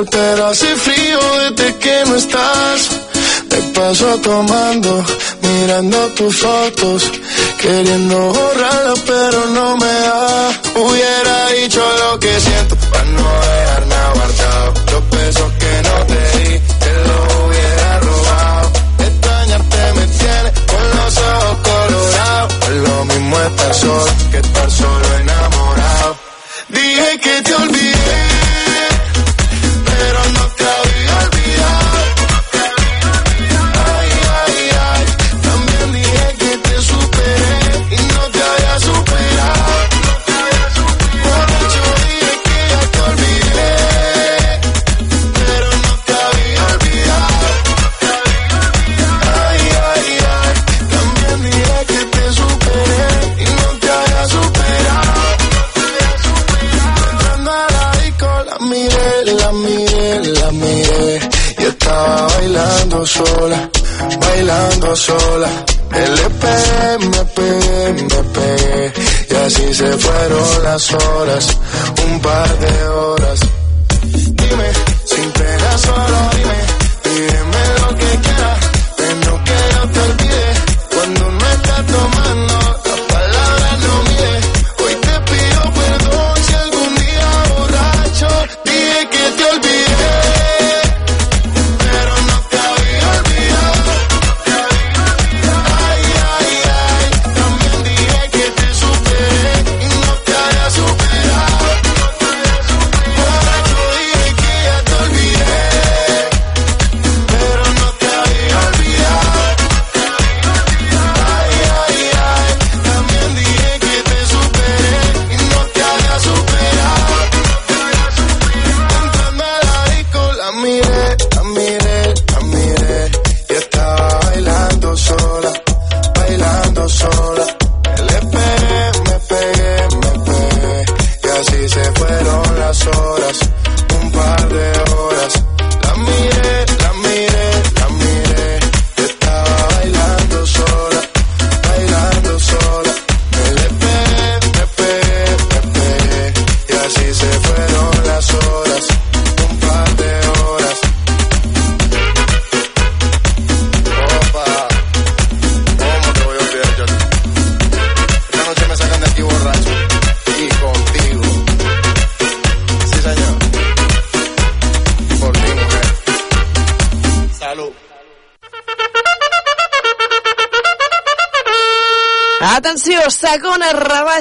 Hay 0.03 0.09
sol 0.09 0.09
pero 0.11 0.47
así 0.47 0.65
frío 0.65 1.19
desde 1.49 1.75
que 1.77 2.03
no 2.05 2.15
estás. 2.15 2.89
Me 3.49 3.57
paso 3.73 4.17
tomando, 4.17 5.05
mirando 5.41 5.97
tus 6.15 6.37
fotos, 6.37 7.11
queriendo 7.61 8.17
borrarlas 8.33 8.99
pero 9.05 9.45
no 9.47 9.77
me 9.77 9.85
da. 9.85 10.61
Hubiera 10.75 11.49
dicho 11.49 11.81
lo 11.99 12.19
que 12.19 12.39
siento 12.39 12.75
para 12.91 13.03
no 13.05 13.29
dejar 13.41 13.87
nada 13.87 14.13
guardado. 14.13 14.73
Los 14.91 15.09
besos 15.09 15.51
que 15.59 15.81
no 15.83 16.05
te 16.05 16.37
di, 16.37 16.59
te 16.79 16.93
los 17.07 17.35
hubiera 17.45 17.99
robado. 17.99 18.71
Extrañarte 18.99 19.93
me 19.95 20.07
tiene 20.07 20.51
con 20.67 20.89
los 20.97 21.17
ojos 21.17 21.57
colorados. 21.63 22.53
Es 22.63 22.89
lo 22.89 23.05
mismo 23.05 23.39
estar 23.41 23.75
solo 23.75 24.22
horas, 70.93 71.59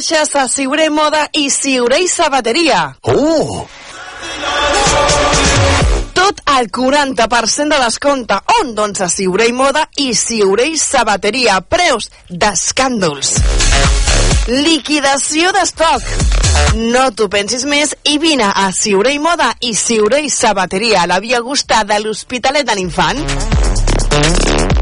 rebaixes 0.02 0.34
a 0.34 0.48
Ciuré 0.48 0.90
Moda 0.90 1.28
i 1.32 1.48
Ciuré 1.50 2.02
i 2.02 2.08
Sabateria. 2.08 2.96
Oh! 3.02 3.66
Tot 6.12 6.40
el 6.58 6.70
40% 6.70 7.68
de 7.70 7.78
descompte. 7.84 8.38
On? 8.60 8.74
Doncs 8.74 9.00
a 9.00 9.08
Ciuré 9.08 9.46
i 9.48 9.52
Moda 9.52 9.86
i 9.96 10.12
Ciuré 10.14 10.66
i 10.72 10.76
Sabateria. 10.76 11.60
Preus 11.60 12.10
d'escàndols. 12.28 13.36
Liquidació 14.48 15.52
d'estoc. 15.54 16.02
No 16.74 17.10
t'ho 17.14 17.28
pensis 17.30 17.64
més 17.64 17.94
i 18.02 18.18
vine 18.18 18.50
a 18.50 18.70
Ciuré 18.72 19.14
i 19.14 19.22
Moda 19.22 19.52
i 19.60 19.74
Ciuré 19.74 20.24
i 20.26 20.30
Sabateria 20.30 21.02
a 21.02 21.06
la 21.06 21.20
Via 21.22 21.38
Augusta 21.38 21.84
de 21.84 22.02
l'Hospitalet 22.02 22.66
de 22.66 22.80
l'Infant. 22.80 24.81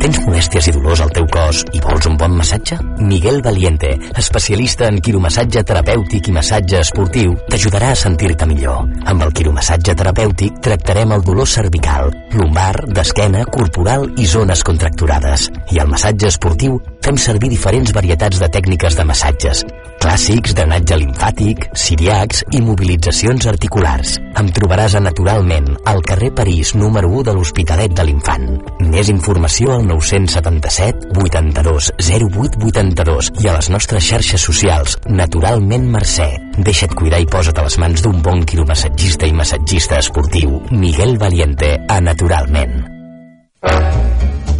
Tens 0.00 0.16
molèsties 0.24 0.64
i 0.70 0.72
dolors 0.72 1.02
al 1.04 1.10
teu 1.12 1.26
cos 1.28 1.58
i 1.76 1.80
vols 1.84 2.06
un 2.08 2.14
bon 2.20 2.32
massatge? 2.38 2.78
Miguel 3.04 3.42
Valiente, 3.44 3.90
especialista 4.22 4.86
en 4.88 4.96
quiromassatge 5.04 5.60
terapèutic 5.68 6.30
i 6.30 6.32
massatge 6.32 6.80
esportiu, 6.80 7.34
t'ajudarà 7.52 7.90
a 7.92 7.98
sentir-te 8.02 8.48
millor. 8.48 8.86
Amb 9.12 9.26
el 9.26 9.34
quiromassatge 9.36 9.92
terapèutic 10.00 10.62
tractarem 10.64 11.12
el 11.12 11.26
dolor 11.26 11.50
cervical, 11.52 12.08
lumbar, 12.32 12.86
d'esquena, 12.88 13.44
corporal 13.52 14.08
i 14.16 14.24
zones 14.24 14.64
contracturades. 14.64 15.50
I 15.76 15.84
al 15.84 15.92
massatge 15.92 16.32
esportiu 16.32 16.80
fem 17.04 17.20
servir 17.20 17.52
diferents 17.52 17.92
varietats 17.92 18.40
de 18.40 18.48
tècniques 18.56 18.96
de 18.96 19.04
massatges, 19.04 19.64
clàssics, 20.00 20.54
drenatge 20.56 20.96
limfàtic, 21.00 21.68
siriacs 21.76 22.44
i 22.56 22.62
mobilitzacions 22.64 23.46
articulars. 23.52 24.16
Em 24.40 24.48
trobaràs 24.56 24.96
a 24.96 25.04
Naturalment, 25.04 25.68
al 25.90 26.00
carrer 26.06 26.32
París, 26.36 26.74
número 26.74 27.10
1 27.20 27.28
de 27.28 27.36
l'Hospitalet 27.36 27.96
de 27.96 28.06
l'Infant. 28.08 28.48
Més 28.88 29.12
informació 29.12 29.74
al 29.76 29.89
977 29.90 31.10
82 31.18 31.90
08 31.98 32.60
82 32.70 33.32
i 33.42 33.50
a 33.50 33.56
les 33.58 33.70
nostres 33.74 34.06
xarxes 34.06 34.46
socials 34.50 34.96
Naturalment 35.10 35.90
Mercè. 35.96 36.30
Deixa't 36.58 36.94
cuidar 36.98 37.20
i 37.22 37.28
posa't 37.30 37.58
a 37.58 37.66
les 37.66 37.78
mans 37.82 38.06
d'un 38.06 38.22
bon 38.22 38.44
quiromassatgista 38.46 39.28
i 39.28 39.36
massatgista 39.36 39.98
esportiu. 39.98 40.60
Miguel 40.70 41.18
Valiente, 41.18 41.74
a 41.88 42.00
Naturalment. 42.04 42.80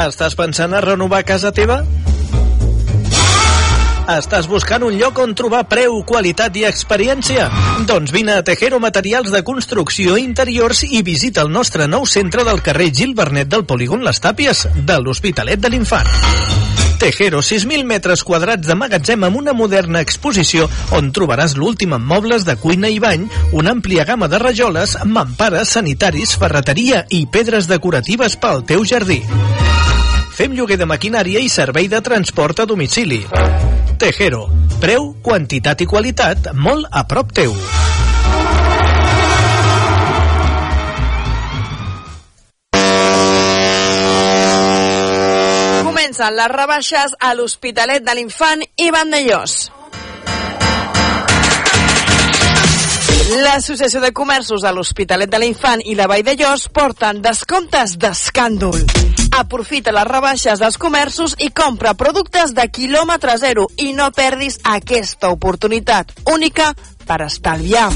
Estàs 0.01 0.35
pensant 0.37 0.75
a 0.75 0.81
renovar 0.85 1.23
casa 1.29 1.53
teva? 1.53 1.83
Estàs 4.11 4.49
buscant 4.51 4.83
un 4.83 4.97
lloc 4.99 5.19
on 5.23 5.37
trobar 5.39 5.61
preu, 5.71 6.01
qualitat 6.07 6.57
i 6.59 6.65
experiència? 6.67 7.45
Doncs 7.87 8.11
vine 8.11 8.35
a 8.41 8.43
Tejero 8.43 8.81
Materials 8.83 9.31
de 9.31 9.43
Construcció 9.47 10.17
Interiors 10.19 10.83
i 10.83 11.05
visita 11.07 11.45
el 11.45 11.53
nostre 11.55 11.87
nou 11.87 12.09
centre 12.11 12.43
del 12.47 12.59
carrer 12.65 12.89
Gil 12.91 13.15
Bernet 13.15 13.47
del 13.53 13.63
Polígon 13.71 14.03
Les 14.03 14.19
Tàpies, 14.19 14.65
de 14.75 14.99
l'Hospitalet 14.99 15.63
de 15.63 15.71
l'Infant. 15.71 16.11
Tejero, 17.01 17.39
6.000 17.39 17.87
metres 17.87 18.25
quadrats 18.27 18.67
de 18.67 18.75
magatzem 18.75 19.23
amb 19.29 19.39
una 19.39 19.55
moderna 19.55 20.03
exposició 20.03 20.67
on 20.97 21.13
trobaràs 21.15 21.55
l'últim 21.57 21.95
en 21.95 22.03
mobles 22.03 22.45
de 22.49 22.59
cuina 22.61 22.91
i 22.91 22.99
bany, 23.01 23.29
una 23.55 23.77
àmplia 23.77 24.05
gamma 24.05 24.29
de 24.29 24.43
rajoles, 24.43 24.99
mampares, 25.07 25.77
sanitaris, 25.79 26.35
ferreteria 26.41 27.07
i 27.15 27.29
pedres 27.31 27.71
decoratives 27.71 28.37
pel 28.43 28.67
teu 28.67 28.83
jardí. 28.85 29.23
Fem 30.35 30.57
lloguer 30.57 30.81
de 30.81 30.89
maquinària 30.89 31.39
i 31.39 31.53
servei 31.53 31.87
de 31.87 32.03
transport 32.03 32.65
a 32.65 32.67
domicili. 32.67 33.23
Tejero. 34.01 34.47
Preu, 34.81 35.11
quantitat 35.21 35.83
i 35.85 35.87
qualitat 35.89 36.47
molt 36.57 36.87
a 36.89 37.03
prop 37.05 37.35
teu. 37.37 37.53
Comencen 45.85 46.39
les 46.39 46.55
rebaixes 46.55 47.19
a 47.21 47.35
l'Hospitalet 47.37 48.07
de 48.07 48.17
l'Infant 48.17 48.65
i 48.81 48.89
Vandellós. 48.97 49.59
L'Associació 53.31 54.01
de 54.03 54.11
Comerços 54.11 54.65
de 54.65 54.71
l'Hospitalet 54.75 55.31
de 55.31 55.39
l'Infant 55.39 55.85
i 55.87 55.93
la 55.95 56.09
Vall 56.11 56.25
de 56.27 56.33
Llos 56.35 56.65
porten 56.75 57.21
descomptes 57.23 57.93
d'escàndol. 58.03 58.75
Aprofita 59.39 59.93
les 59.95 60.09
rebaixes 60.09 60.59
dels 60.59 60.79
comerços 60.83 61.37
i 61.39 61.53
compra 61.55 61.93
productes 61.95 62.51
de 62.57 62.65
quilòmetre 62.75 63.37
zero 63.39 63.69
i 63.79 63.93
no 63.95 64.09
perdis 64.17 64.59
aquesta 64.67 65.31
oportunitat 65.31 66.11
única 66.33 66.73
per 67.07 67.21
estalviar. 67.29 67.87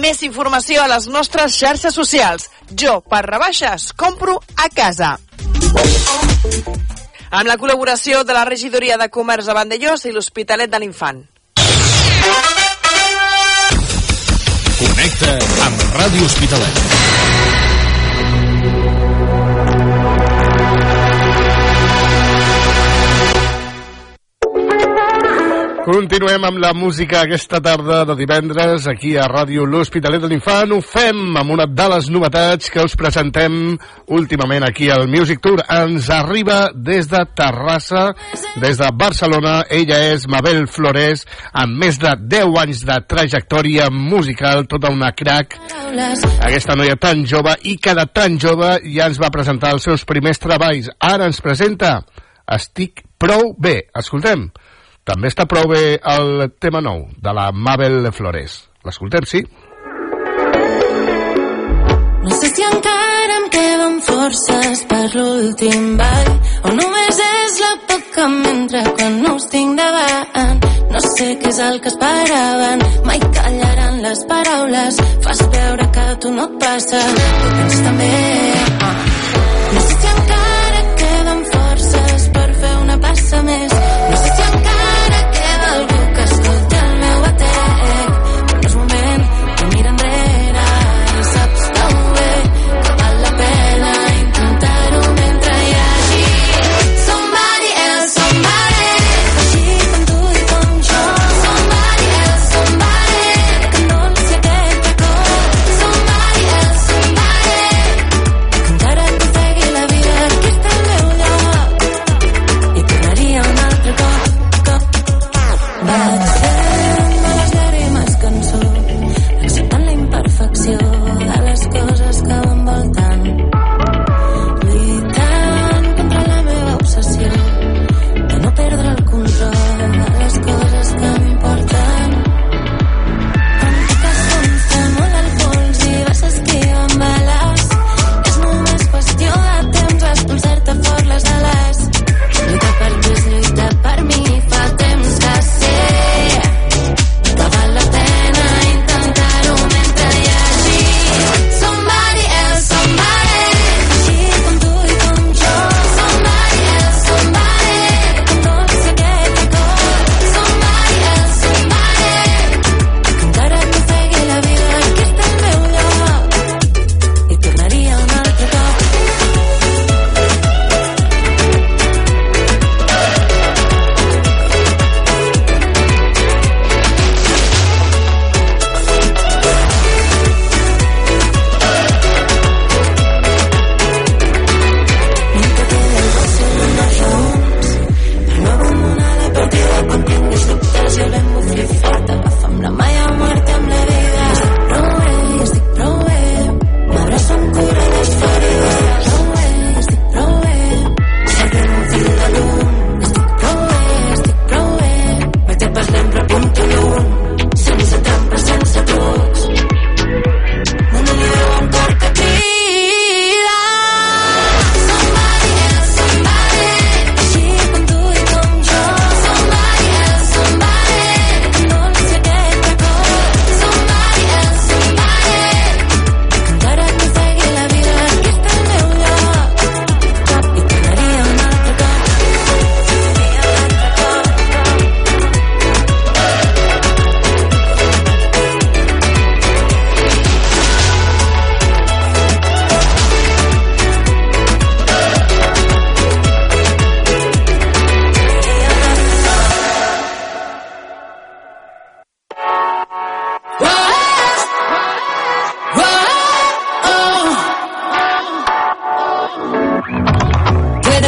Més 0.00 0.22
informació 0.24 0.86
a 0.86 0.88
les 0.88 1.10
nostres 1.12 1.58
xarxes 1.58 1.92
socials. 1.92 2.48
Jo, 2.72 3.02
per 3.04 3.26
rebaixes, 3.26 3.90
compro 3.92 4.38
a 4.56 4.70
casa. 4.72 5.18
Amb 7.30 7.44
la 7.46 7.58
col·laboració 7.60 8.24
de 8.24 8.32
la 8.32 8.46
Regidoria 8.48 8.96
de 8.96 9.10
Comerç 9.12 9.52
de 9.52 9.58
Vandellós 9.60 10.08
i 10.08 10.14
l'Hospitalet 10.16 10.72
de 10.72 10.80
l'Infant. 10.80 11.20
Connecta 14.80 15.36
amb 15.66 15.82
Ràdio 15.92 16.24
Hospitalet. 16.24 17.69
Continuem 25.80 26.42
amb 26.44 26.58
la 26.60 26.74
música 26.76 27.22
aquesta 27.22 27.56
tarda 27.64 28.02
de 28.04 28.12
divendres 28.18 28.84
aquí 28.90 29.14
a 29.16 29.24
Ràdio 29.30 29.64
L'Hospitalet 29.64 30.20
de 30.20 30.28
l'Infant. 30.28 30.74
Ho 30.76 30.82
fem 30.84 31.38
amb 31.40 31.54
una 31.54 31.64
de 31.64 31.86
les 31.88 32.10
novetats 32.12 32.68
que 32.68 32.84
us 32.84 32.98
presentem 33.00 33.78
últimament 34.12 34.66
aquí 34.68 34.90
al 34.92 35.06
Music 35.08 35.40
Tour. 35.40 35.62
Ens 35.72 36.10
arriba 36.12 36.68
des 36.76 37.08
de 37.08 37.24
Terrassa, 37.32 38.10
des 38.60 38.76
de 38.76 38.92
Barcelona. 38.92 39.54
Ella 39.72 40.02
és 40.12 40.28
Mabel 40.28 40.66
Flores, 40.68 41.24
amb 41.56 41.80
més 41.80 41.96
de 42.02 42.12
10 42.36 42.60
anys 42.60 42.84
de 42.84 43.00
trajectòria 43.08 43.88
musical, 43.88 44.66
tota 44.68 44.92
una 44.92 45.14
crack. 45.16 45.56
Aquesta 46.44 46.76
noia 46.76 47.00
tan 47.00 47.24
jove 47.24 47.56
i 47.64 47.78
cada 47.80 48.04
tan 48.04 48.36
jove 48.36 48.76
ja 48.84 49.08
ens 49.08 49.22
va 49.22 49.32
presentar 49.32 49.72
els 49.78 49.88
seus 49.88 50.04
primers 50.04 50.44
treballs. 50.44 50.92
Ara 51.00 51.24
ens 51.32 51.40
presenta 51.40 52.02
Estic 52.50 53.00
prou 53.16 53.54
bé. 53.56 53.86
Escoltem. 53.96 54.50
També 55.10 55.26
està 55.26 55.42
prou 55.50 55.66
bé 55.66 55.96
el 56.06 56.44
tema 56.62 56.78
nou 56.86 57.00
de 57.18 57.32
la 57.34 57.48
Mabel 57.50 58.12
Flores. 58.14 58.52
L'escoltem, 58.86 59.24
sí? 59.26 59.40
No 62.22 62.36
sé 62.38 62.50
si 62.54 62.62
encara 62.62 63.38
em 63.40 63.48
queden 63.50 63.96
forces 64.06 64.84
per 64.92 65.02
l'últim 65.16 65.96
ball 65.98 66.30
o 66.62 66.74
només 66.76 67.18
és 67.26 67.58
la 67.64 67.72
por 67.88 68.04
que 68.14 68.28
m'entra 68.36 68.84
quan 69.00 69.18
no 69.24 69.34
us 69.40 69.48
tinc 69.50 69.80
davant. 69.80 70.62
No 70.94 71.02
sé 71.08 71.28
què 71.42 71.50
és 71.50 71.58
el 71.66 71.80
que 71.82 71.90
esperaven, 71.90 72.86
mai 73.10 73.18
callaran 73.34 74.00
les 74.06 74.22
paraules. 74.30 75.02
Fas 75.26 75.42
veure 75.56 75.90
que 75.96 76.06
a 76.12 76.18
tu 76.22 76.30
no 76.38 76.46
et 76.52 76.58
passa, 76.62 77.02
tu 77.42 77.52
tens 77.58 77.80
també. 77.88 78.12
Ah. 78.86 78.94
No 79.74 79.84
sé 79.88 80.00
si 80.04 80.12
encara 80.14 80.84
queden 81.02 81.46
forces 81.54 82.28
per 82.38 82.48
fer 82.62 82.74
una 82.84 83.00
passa 83.08 83.42
més. 83.50 83.78
No 84.10 84.19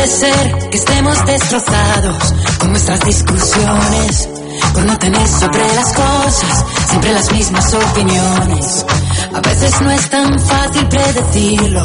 puede 0.03 0.14
ser 0.16 0.68
que 0.68 0.76
estemos 0.78 1.26
destrozados 1.26 2.34
con 2.59 2.70
nuestras 2.70 3.00
discusiones, 3.05 4.28
por 4.74 4.84
no 4.84 4.98
tener 4.98 5.28
sobre 5.28 5.74
las 5.74 5.92
cosas 5.92 6.64
siempre 6.88 7.12
las 7.12 7.30
mismas 7.30 7.72
opiniones. 7.72 8.84
A 9.32 9.40
veces 9.40 9.80
no 9.80 9.90
es 9.92 10.11
tan 10.11 10.40
fácil 10.40 10.88
predecirlo 10.88 11.84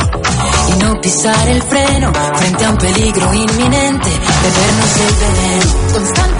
y 0.69 0.83
no 0.83 0.99
pisar 0.99 1.47
el 1.47 1.61
freno 1.61 2.11
frente 2.33 2.65
a 2.65 2.69
un 2.71 2.77
peligro 2.77 3.33
inminente, 3.35 4.09
bebernos 4.41 4.97
el 4.97 5.13
veneno 5.21 5.93
constante 5.93 6.36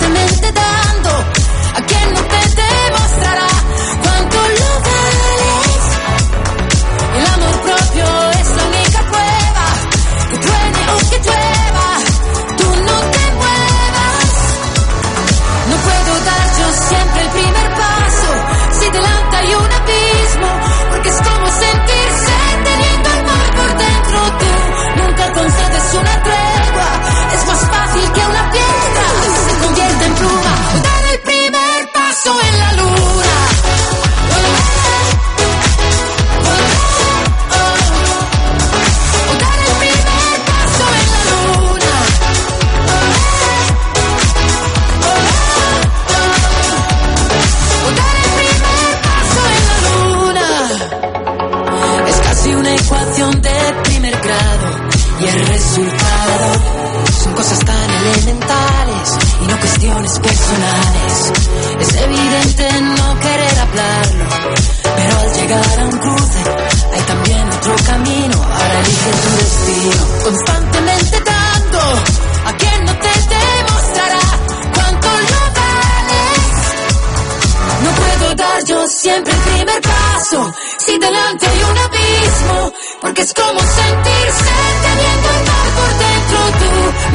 es 83.28 83.34
como 83.34 83.60
sentirse 83.60 84.52
teniendo 84.84 85.28
el 85.36 85.42
mar 85.48 85.68
por 85.76 85.92
dentro 86.00 86.38
tú 86.60 86.68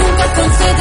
nunca 0.03 0.35
concebes 0.35 0.72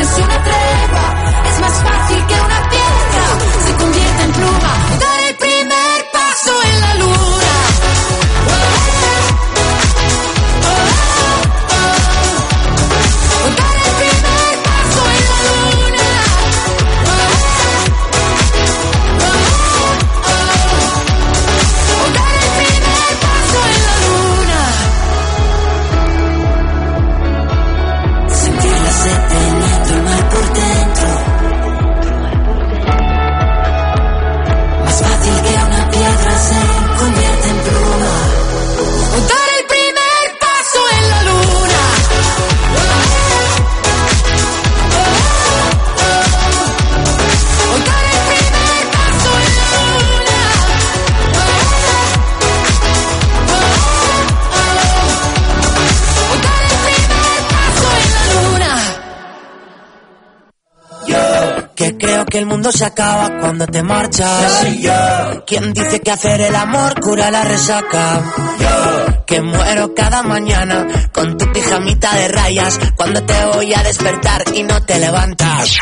el 62.42 62.48
mundo 62.48 62.72
se 62.72 62.86
acaba 62.86 63.40
cuando 63.40 63.68
te 63.68 63.84
marchas. 63.84 64.64
Yeah, 64.64 64.74
yeah. 64.74 65.44
¿Quién 65.46 65.74
dice 65.74 66.00
que 66.00 66.12
hacer 66.12 66.42
el 66.42 66.56
amor 66.56 67.00
cura 67.00 67.30
la 67.30 67.44
resaca? 67.44 68.22
Yeah. 68.58 69.24
Que 69.26 69.42
muero 69.42 69.94
cada 69.94 70.24
mañana 70.24 70.88
con 71.14 71.38
tu 71.38 71.52
pijamita 71.52 72.16
de 72.16 72.28
rayas 72.30 72.80
cuando 72.96 73.24
te 73.24 73.46
voy 73.54 73.74
a 73.74 73.84
despertar 73.84 74.44
y 74.56 74.64
no 74.64 74.82
te 74.82 75.00
levantas. 75.00 75.78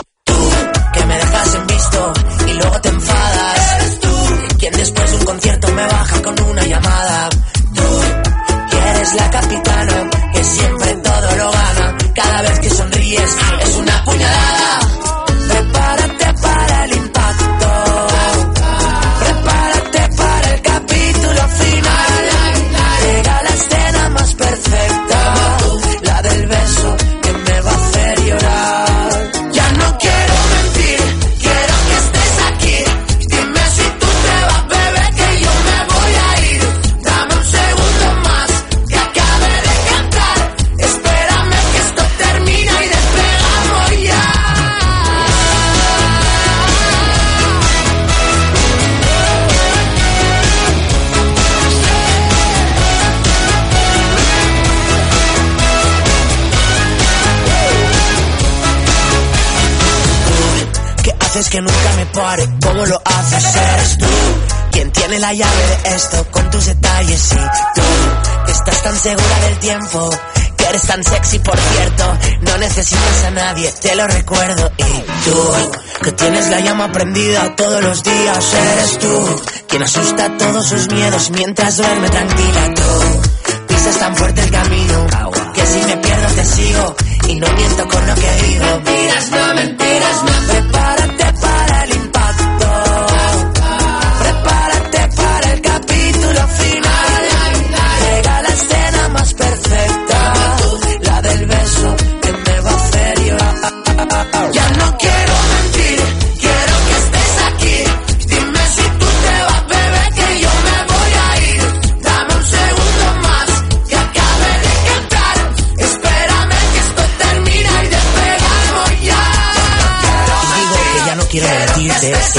que 61.48 61.62
nunca 61.62 61.94
me 61.96 62.06
pare, 62.08 62.50
¿cómo 62.62 62.86
lo 62.86 63.02
haces? 63.06 63.56
Eres 63.56 63.98
tú 63.98 64.06
quien 64.72 64.92
tiene 64.92 65.20
la 65.20 65.34
llave 65.34 65.68
de 65.84 65.96
esto 65.96 66.28
con 66.32 66.50
tus 66.50 66.66
detalles 66.66 67.32
y 67.32 67.36
tú 67.36 67.82
que 68.46 68.52
estás 68.52 68.84
tan 68.84 68.96
segura 68.98 69.40
del 69.46 69.60
tiempo, 69.60 70.10
que 70.58 70.66
eres 70.66 70.82
tan 70.82 71.02
sexy 71.02 71.40
por 71.40 71.58
cierto, 71.58 72.18
no 72.42 72.58
necesitas 72.58 73.24
a 73.26 73.32
nadie, 73.32 73.72
te 73.82 73.96
lo 73.96 74.08
recuerdo. 74.08 74.72
Y 74.78 75.30
tú 75.30 75.54
que 76.04 76.12
tienes 76.12 76.50
la 76.50 76.60
llama 76.60 76.92
prendida 76.92 77.56
todos 77.56 77.84
los 77.84 78.04
días, 78.04 78.54
eres 78.54 79.00
tú 79.00 79.42
quien 79.70 79.84
asusta 79.84 80.38
todos 80.38 80.66
sus 80.68 80.92
miedos 80.92 81.32
mientras 81.32 81.78
duerme 81.78 82.10
tranquila. 82.10 82.74
Tú 82.76 83.66
pisas 83.68 83.98
tan 83.98 84.18
fuerte 84.18 84.42
el 84.42 84.52
camino 84.52 85.08
que 85.54 85.66
si 85.66 85.86
me 85.86 85.98
pierdo 85.98 86.28
te 86.36 86.46
sigo 86.46 86.96
y 87.30 87.36
no 87.36 87.48
miento 87.54 87.88
con 87.88 88.08
lo 88.08 88.16
que 88.16 88.32
digo, 88.44 88.66
mentiras 88.66 89.32
no 89.32 89.54
mentiras 89.54 90.24
no. 90.24 90.69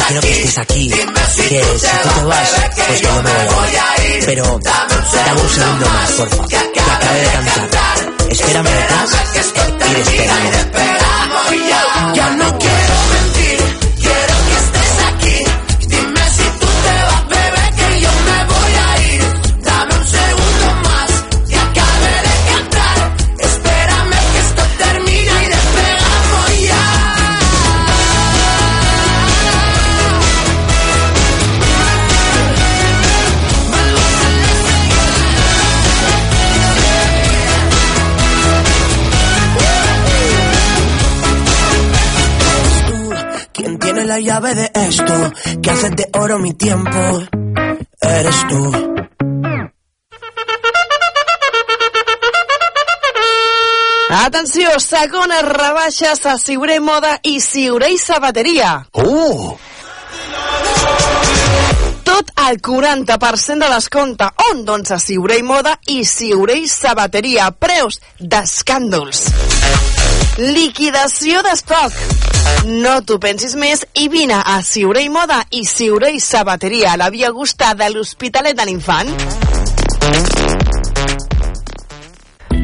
Quiero 0.06 0.20
que 0.20 0.32
estés 0.32 0.58
aquí. 0.58 0.90
Que 0.90 0.98
si 0.98 1.48
tú 1.48 2.08
te 2.14 2.24
vas, 2.24 2.50
pues 2.74 3.00
yo 3.00 3.14
no 3.14 3.22
me 3.22 3.30
voy 3.30 3.76
a 3.76 4.16
ir. 4.16 4.24
Pero 4.26 4.60
dame 4.62 5.40
un 5.40 5.48
segundo 5.48 5.86
más, 5.88 6.10
porfa. 6.12 6.46
Que 6.48 6.56
acabe 6.56 7.20
de 7.20 7.26
cantar. 7.30 8.30
Espérame 8.30 8.70
detrás 8.70 9.10
y 9.88 9.94
despegamos. 9.94 10.70
Ya 12.14 12.30
no 12.30 12.58
quiero 12.58 12.79
la 44.10 44.18
llave 44.18 44.54
de 44.56 44.70
esto? 44.74 45.32
Que 45.62 45.70
haces 45.70 45.94
de 45.94 46.08
oro 46.14 46.40
mi 46.40 46.52
tiempo. 46.54 46.98
Eres 48.00 48.48
tú. 48.48 48.72
Atenció, 54.10 54.80
segones 54.80 55.42
rebaixes 55.42 56.26
a 56.26 56.36
Ciuré 56.38 56.80
Moda 56.80 57.20
i 57.22 57.38
Ciuré 57.40 57.92
i 57.92 57.98
Sabateria. 57.98 58.72
Oh! 58.90 59.56
Tot 62.02 62.34
al 62.34 62.58
40% 62.58 63.62
de 63.62 63.74
descompte. 63.76 64.26
On? 64.50 64.64
Doncs 64.66 64.90
a 64.90 64.98
Ciuré 64.98 65.38
i 65.38 65.46
Moda 65.46 65.78
i 65.86 66.02
Ciuré 66.04 66.58
i 66.58 66.66
Sabateria. 66.66 67.52
Preus 67.52 68.02
d'escàndols. 68.18 69.28
Liquidació 70.40 71.42
d'estoc. 71.44 71.92
No 72.64 72.94
t'ho 73.04 73.18
pensis 73.20 73.52
més 73.60 73.82
i 74.00 74.06
vine 74.08 74.38
a 74.40 74.54
Ciuré 74.64 75.02
i 75.04 75.12
Moda 75.12 75.42
i 75.52 75.66
Ciuré 75.68 76.14
i 76.16 76.22
Sabateria 76.24 76.94
a 76.94 76.96
la 76.96 77.10
Via 77.12 77.28
Augusta 77.28 77.74
de 77.76 77.92
l'Hospitalet 77.92 78.56
de 78.56 78.70
l'Infant. 78.70 80.39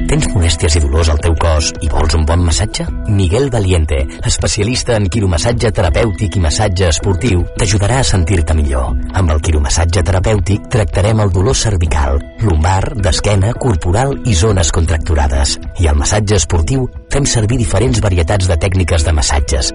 Tens 0.06 0.28
molèsties 0.30 0.76
i 0.78 0.80
dolors 0.84 1.08
al 1.10 1.18
teu 1.18 1.32
cos 1.42 1.72
i 1.82 1.88
vols 1.90 2.14
un 2.14 2.22
bon 2.28 2.44
massatge? 2.46 2.84
Miguel 3.10 3.48
Valiente, 3.50 3.96
especialista 4.30 4.94
en 4.94 5.08
quiromassatge 5.10 5.72
terapèutic 5.74 6.36
i 6.38 6.42
massatge 6.44 6.86
esportiu, 6.92 7.42
t'ajudarà 7.58 7.98
a 7.98 8.06
sentir-te 8.06 8.54
millor. 8.54 8.92
Amb 9.18 9.34
el 9.34 9.42
quiromassatge 9.42 10.04
terapèutic 10.06 10.70
tractarem 10.70 11.24
el 11.24 11.34
dolor 11.34 11.58
cervical, 11.58 12.22
lumbar, 12.44 12.92
d'esquena, 13.02 13.50
corporal 13.58 14.14
i 14.30 14.38
zones 14.38 14.70
contracturades. 14.78 15.58
I 15.82 15.90
al 15.90 15.98
massatge 15.98 16.38
esportiu 16.38 16.86
fem 17.10 17.26
servir 17.26 17.58
diferents 17.58 17.98
varietats 18.04 18.46
de 18.46 18.60
tècniques 18.62 19.02
de 19.02 19.16
massatges, 19.18 19.74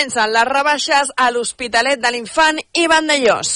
Comencen 0.00 0.30
les 0.32 0.46
rebaixes 0.48 1.10
a 1.12 1.26
l'Hospitalet 1.28 2.00
de 2.00 2.08
l'Infant 2.14 2.56
i 2.72 2.86
Vandellós. 2.88 3.50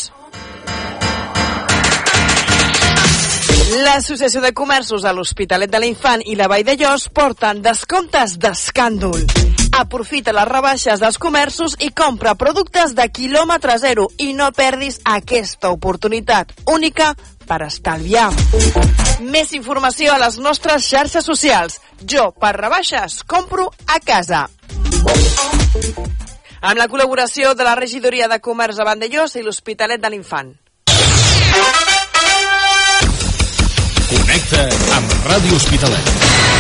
L'Associació 3.87 4.43
de 4.45 4.51
Comerços 4.53 5.07
de 5.07 5.15
l'Hospitalet 5.17 5.73
de 5.73 5.81
l'Infant 5.81 6.21
i 6.29 6.35
la 6.37 6.51
Vall 6.53 6.67
de 6.69 6.75
Llos 6.77 7.07
porten 7.17 7.63
descomptes 7.65 8.37
d'escàndol. 8.37 9.25
Aprofita 9.81 10.35
les 10.37 10.51
rebaixes 10.51 11.01
dels 11.01 11.17
comerços 11.17 11.79
i 11.81 11.89
compra 11.97 12.37
productes 12.37 12.93
de 12.93 13.09
quilòmetre 13.09 13.79
zero 13.81 14.11
i 14.21 14.35
no 14.37 14.51
perdis 14.53 15.01
aquesta 15.17 15.73
oportunitat 15.73 16.53
única 16.69 17.15
per 17.49 17.63
estalviar. 17.71 18.29
Més 19.25 19.57
informació 19.57 20.13
a 20.13 20.21
les 20.27 20.37
nostres 20.45 20.93
xarxes 20.93 21.25
socials. 21.25 21.81
Jo, 22.05 22.35
per 22.37 22.53
rebaixes, 22.61 23.23
compro 23.25 23.71
a 23.89 23.97
casa. 24.05 24.45
Amb 26.65 26.79
la 26.81 26.87
col·laboració 26.89 27.51
de 27.53 27.65
la 27.67 27.75
Regidoria 27.77 28.25
de 28.31 28.39
Comerç 28.41 28.79
de 28.81 28.87
Vandellós 28.89 29.35
i 29.37 29.43
l'Hospitalet 29.45 30.01
de 30.01 30.11
l'Infant. 30.15 30.55
Connecta 34.09 34.65
amb 34.97 35.15
Ràdio 35.29 35.61
Hospitalet. 35.61 36.54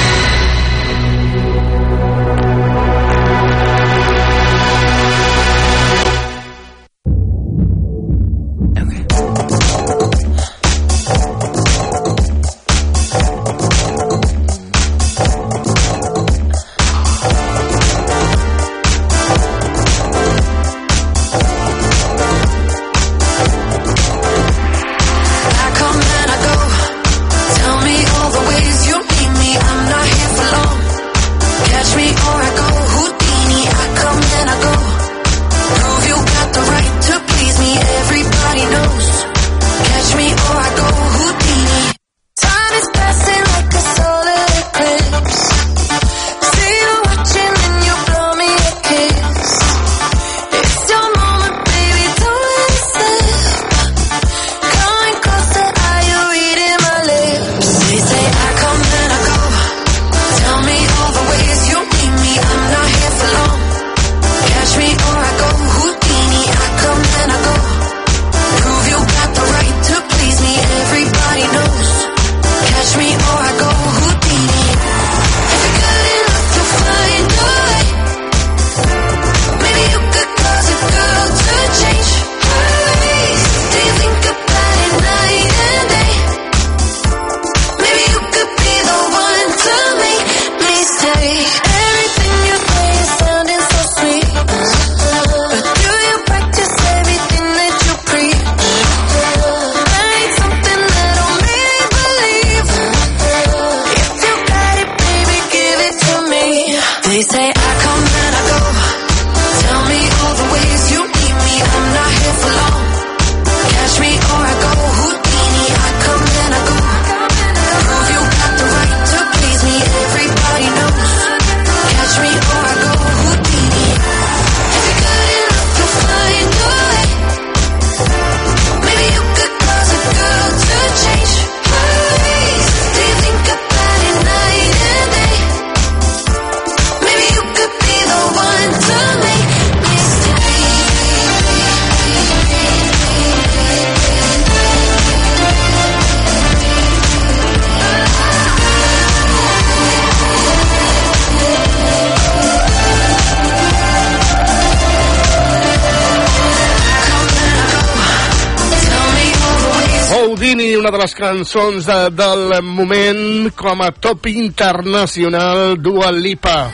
Les 161.05 161.14
cançons 161.18 161.84
de, 161.84 161.96
del 162.16 162.62
moment 162.64 163.50
com 163.59 163.82
a 163.84 163.90
top 163.92 164.24
internacional 164.30 165.74
Dua 165.76 166.09
Lipa. 166.14 166.70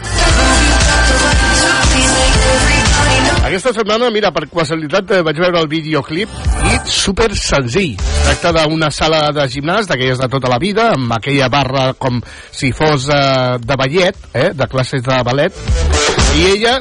Aquesta 3.48 3.72
setmana, 3.74 4.12
mira, 4.14 4.30
per 4.30 4.44
casualitat 4.52 5.16
eh, 5.16 5.20
vaig 5.26 5.40
veure 5.42 5.58
el 5.58 5.66
videoclip 5.72 6.36
i 6.70 6.78
super 6.86 7.26
senzill. 7.34 7.96
Tracta 7.98 8.52
d'una 8.60 8.92
sala 8.94 9.24
de 9.34 9.48
gimnàs, 9.50 9.90
d'aquelles 9.90 10.22
de 10.22 10.30
tota 10.30 10.52
la 10.52 10.60
vida, 10.62 10.92
amb 10.94 11.16
aquella 11.18 11.50
barra 11.50 11.88
com 11.98 12.22
si 12.54 12.70
fos 12.76 13.08
eh, 13.10 13.58
de 13.64 13.80
ballet, 13.82 14.26
eh, 14.30 14.52
de 14.54 14.70
classes 14.70 15.02
de 15.02 15.18
ballet, 15.26 15.58
i 16.38 16.46
ella 16.52 16.78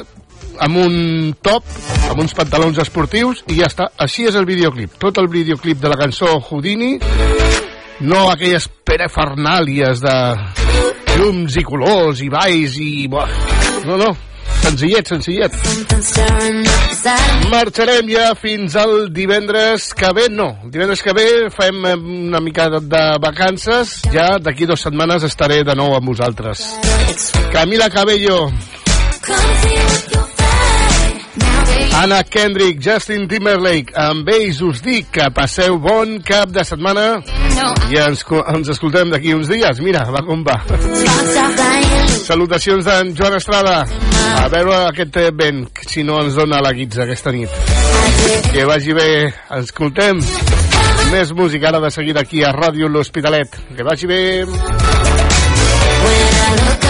amb 0.60 0.84
un 0.86 1.34
top, 1.42 1.66
amb 2.10 2.24
uns 2.24 2.34
pantalons 2.36 2.80
esportius, 2.82 3.44
i 3.48 3.60
ja 3.60 3.68
està. 3.70 3.90
Així 4.02 4.26
és 4.28 4.38
el 4.38 4.48
videoclip. 4.48 4.98
Tot 5.02 5.20
el 5.22 5.30
videoclip 5.30 5.80
de 5.82 5.92
la 5.92 5.98
cançó 6.00 6.32
Houdini, 6.40 6.96
no 8.06 8.24
aquelles 8.30 8.66
perefernàlies 8.86 10.02
de 10.02 10.16
llums 11.16 11.60
i 11.60 11.64
colors 11.66 12.24
i 12.24 12.32
balls 12.32 12.80
i... 12.82 12.90
No, 13.86 13.96
no, 13.96 14.10
Senzillet, 14.60 15.08
senzillet. 15.08 15.54
Marxarem 17.50 18.10
ja 18.12 18.26
fins 18.36 18.76
al 18.76 19.08
divendres 19.14 19.88
que 19.96 20.10
ve. 20.14 20.26
No, 20.30 20.50
el 20.64 20.74
divendres 20.74 21.02
que 21.02 21.14
ve 21.16 21.26
fem 21.54 21.80
eh, 21.88 21.96
una 21.96 22.42
mica 22.44 22.68
de, 22.74 22.82
de 22.92 23.04
vacances. 23.24 23.96
Ja 24.12 24.34
d'aquí 24.38 24.68
dues 24.68 24.84
setmanes 24.84 25.24
estaré 25.26 25.62
de 25.64 25.76
nou 25.78 25.96
amb 25.96 26.12
vosaltres. 26.12 26.66
Camila 27.54 27.88
Cabello. 27.90 28.42
Anna 32.00 32.22
Kendrick, 32.24 32.80
Justin 32.80 33.26
Timberlake, 33.28 33.92
amb 33.92 34.28
ells 34.32 34.62
us 34.64 34.78
dic 34.80 35.10
que 35.12 35.26
passeu 35.36 35.74
bon 35.84 36.14
cap 36.24 36.48
de 36.48 36.62
setmana 36.64 37.18
i 37.92 37.98
ens, 38.00 38.22
ens 38.54 38.70
escoltem 38.72 39.12
d'aquí 39.12 39.34
uns 39.36 39.50
dies. 39.52 39.82
Mira, 39.84 40.06
va 40.08 40.22
com 40.24 40.40
va. 40.46 40.56
Salutacions 42.24 42.88
d'en 42.88 43.12
Joan 43.18 43.36
Estrada. 43.36 43.82
A 44.40 44.48
veure 44.48 44.78
aquest 44.86 45.20
vent, 45.36 45.66
si 45.92 46.00
no 46.08 46.22
ens 46.24 46.40
dona 46.40 46.62
la 46.64 46.72
guitza 46.72 47.04
aquesta 47.04 47.36
nit. 47.36 47.52
Que 48.48 48.64
vagi 48.64 48.96
bé. 48.96 49.10
Ens 49.50 49.68
escoltem. 49.68 50.24
Més 51.12 51.36
música 51.36 51.68
ara 51.68 51.84
de 51.84 51.92
seguir 51.92 52.16
aquí 52.16 52.40
a 52.40 52.54
Ràdio 52.56 52.88
L'Hospitalet. 52.88 53.60
Que 53.76 53.84
vagi 53.84 54.08
bé. 54.08 54.22
Kaleidoscopic. 56.00 56.89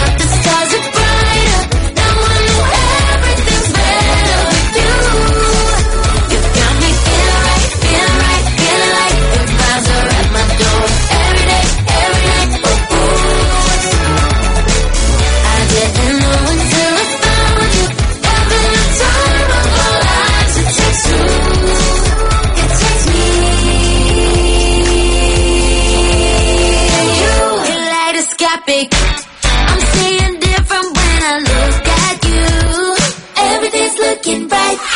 Looking 34.23 34.47
right. 34.49 34.90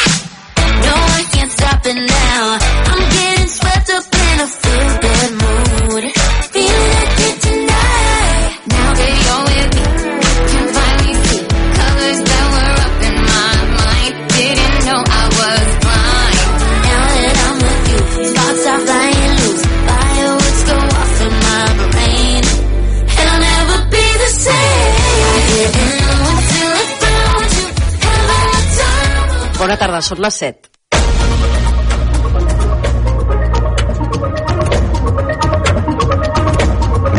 Tarda, 29.96 30.02
són 30.02 30.20
les 30.20 30.36
7. 30.40 30.70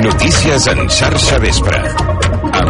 Notícies 0.07 0.67
en 0.73 0.89
xarxa 0.91 1.39
vespre. 1.41 2.26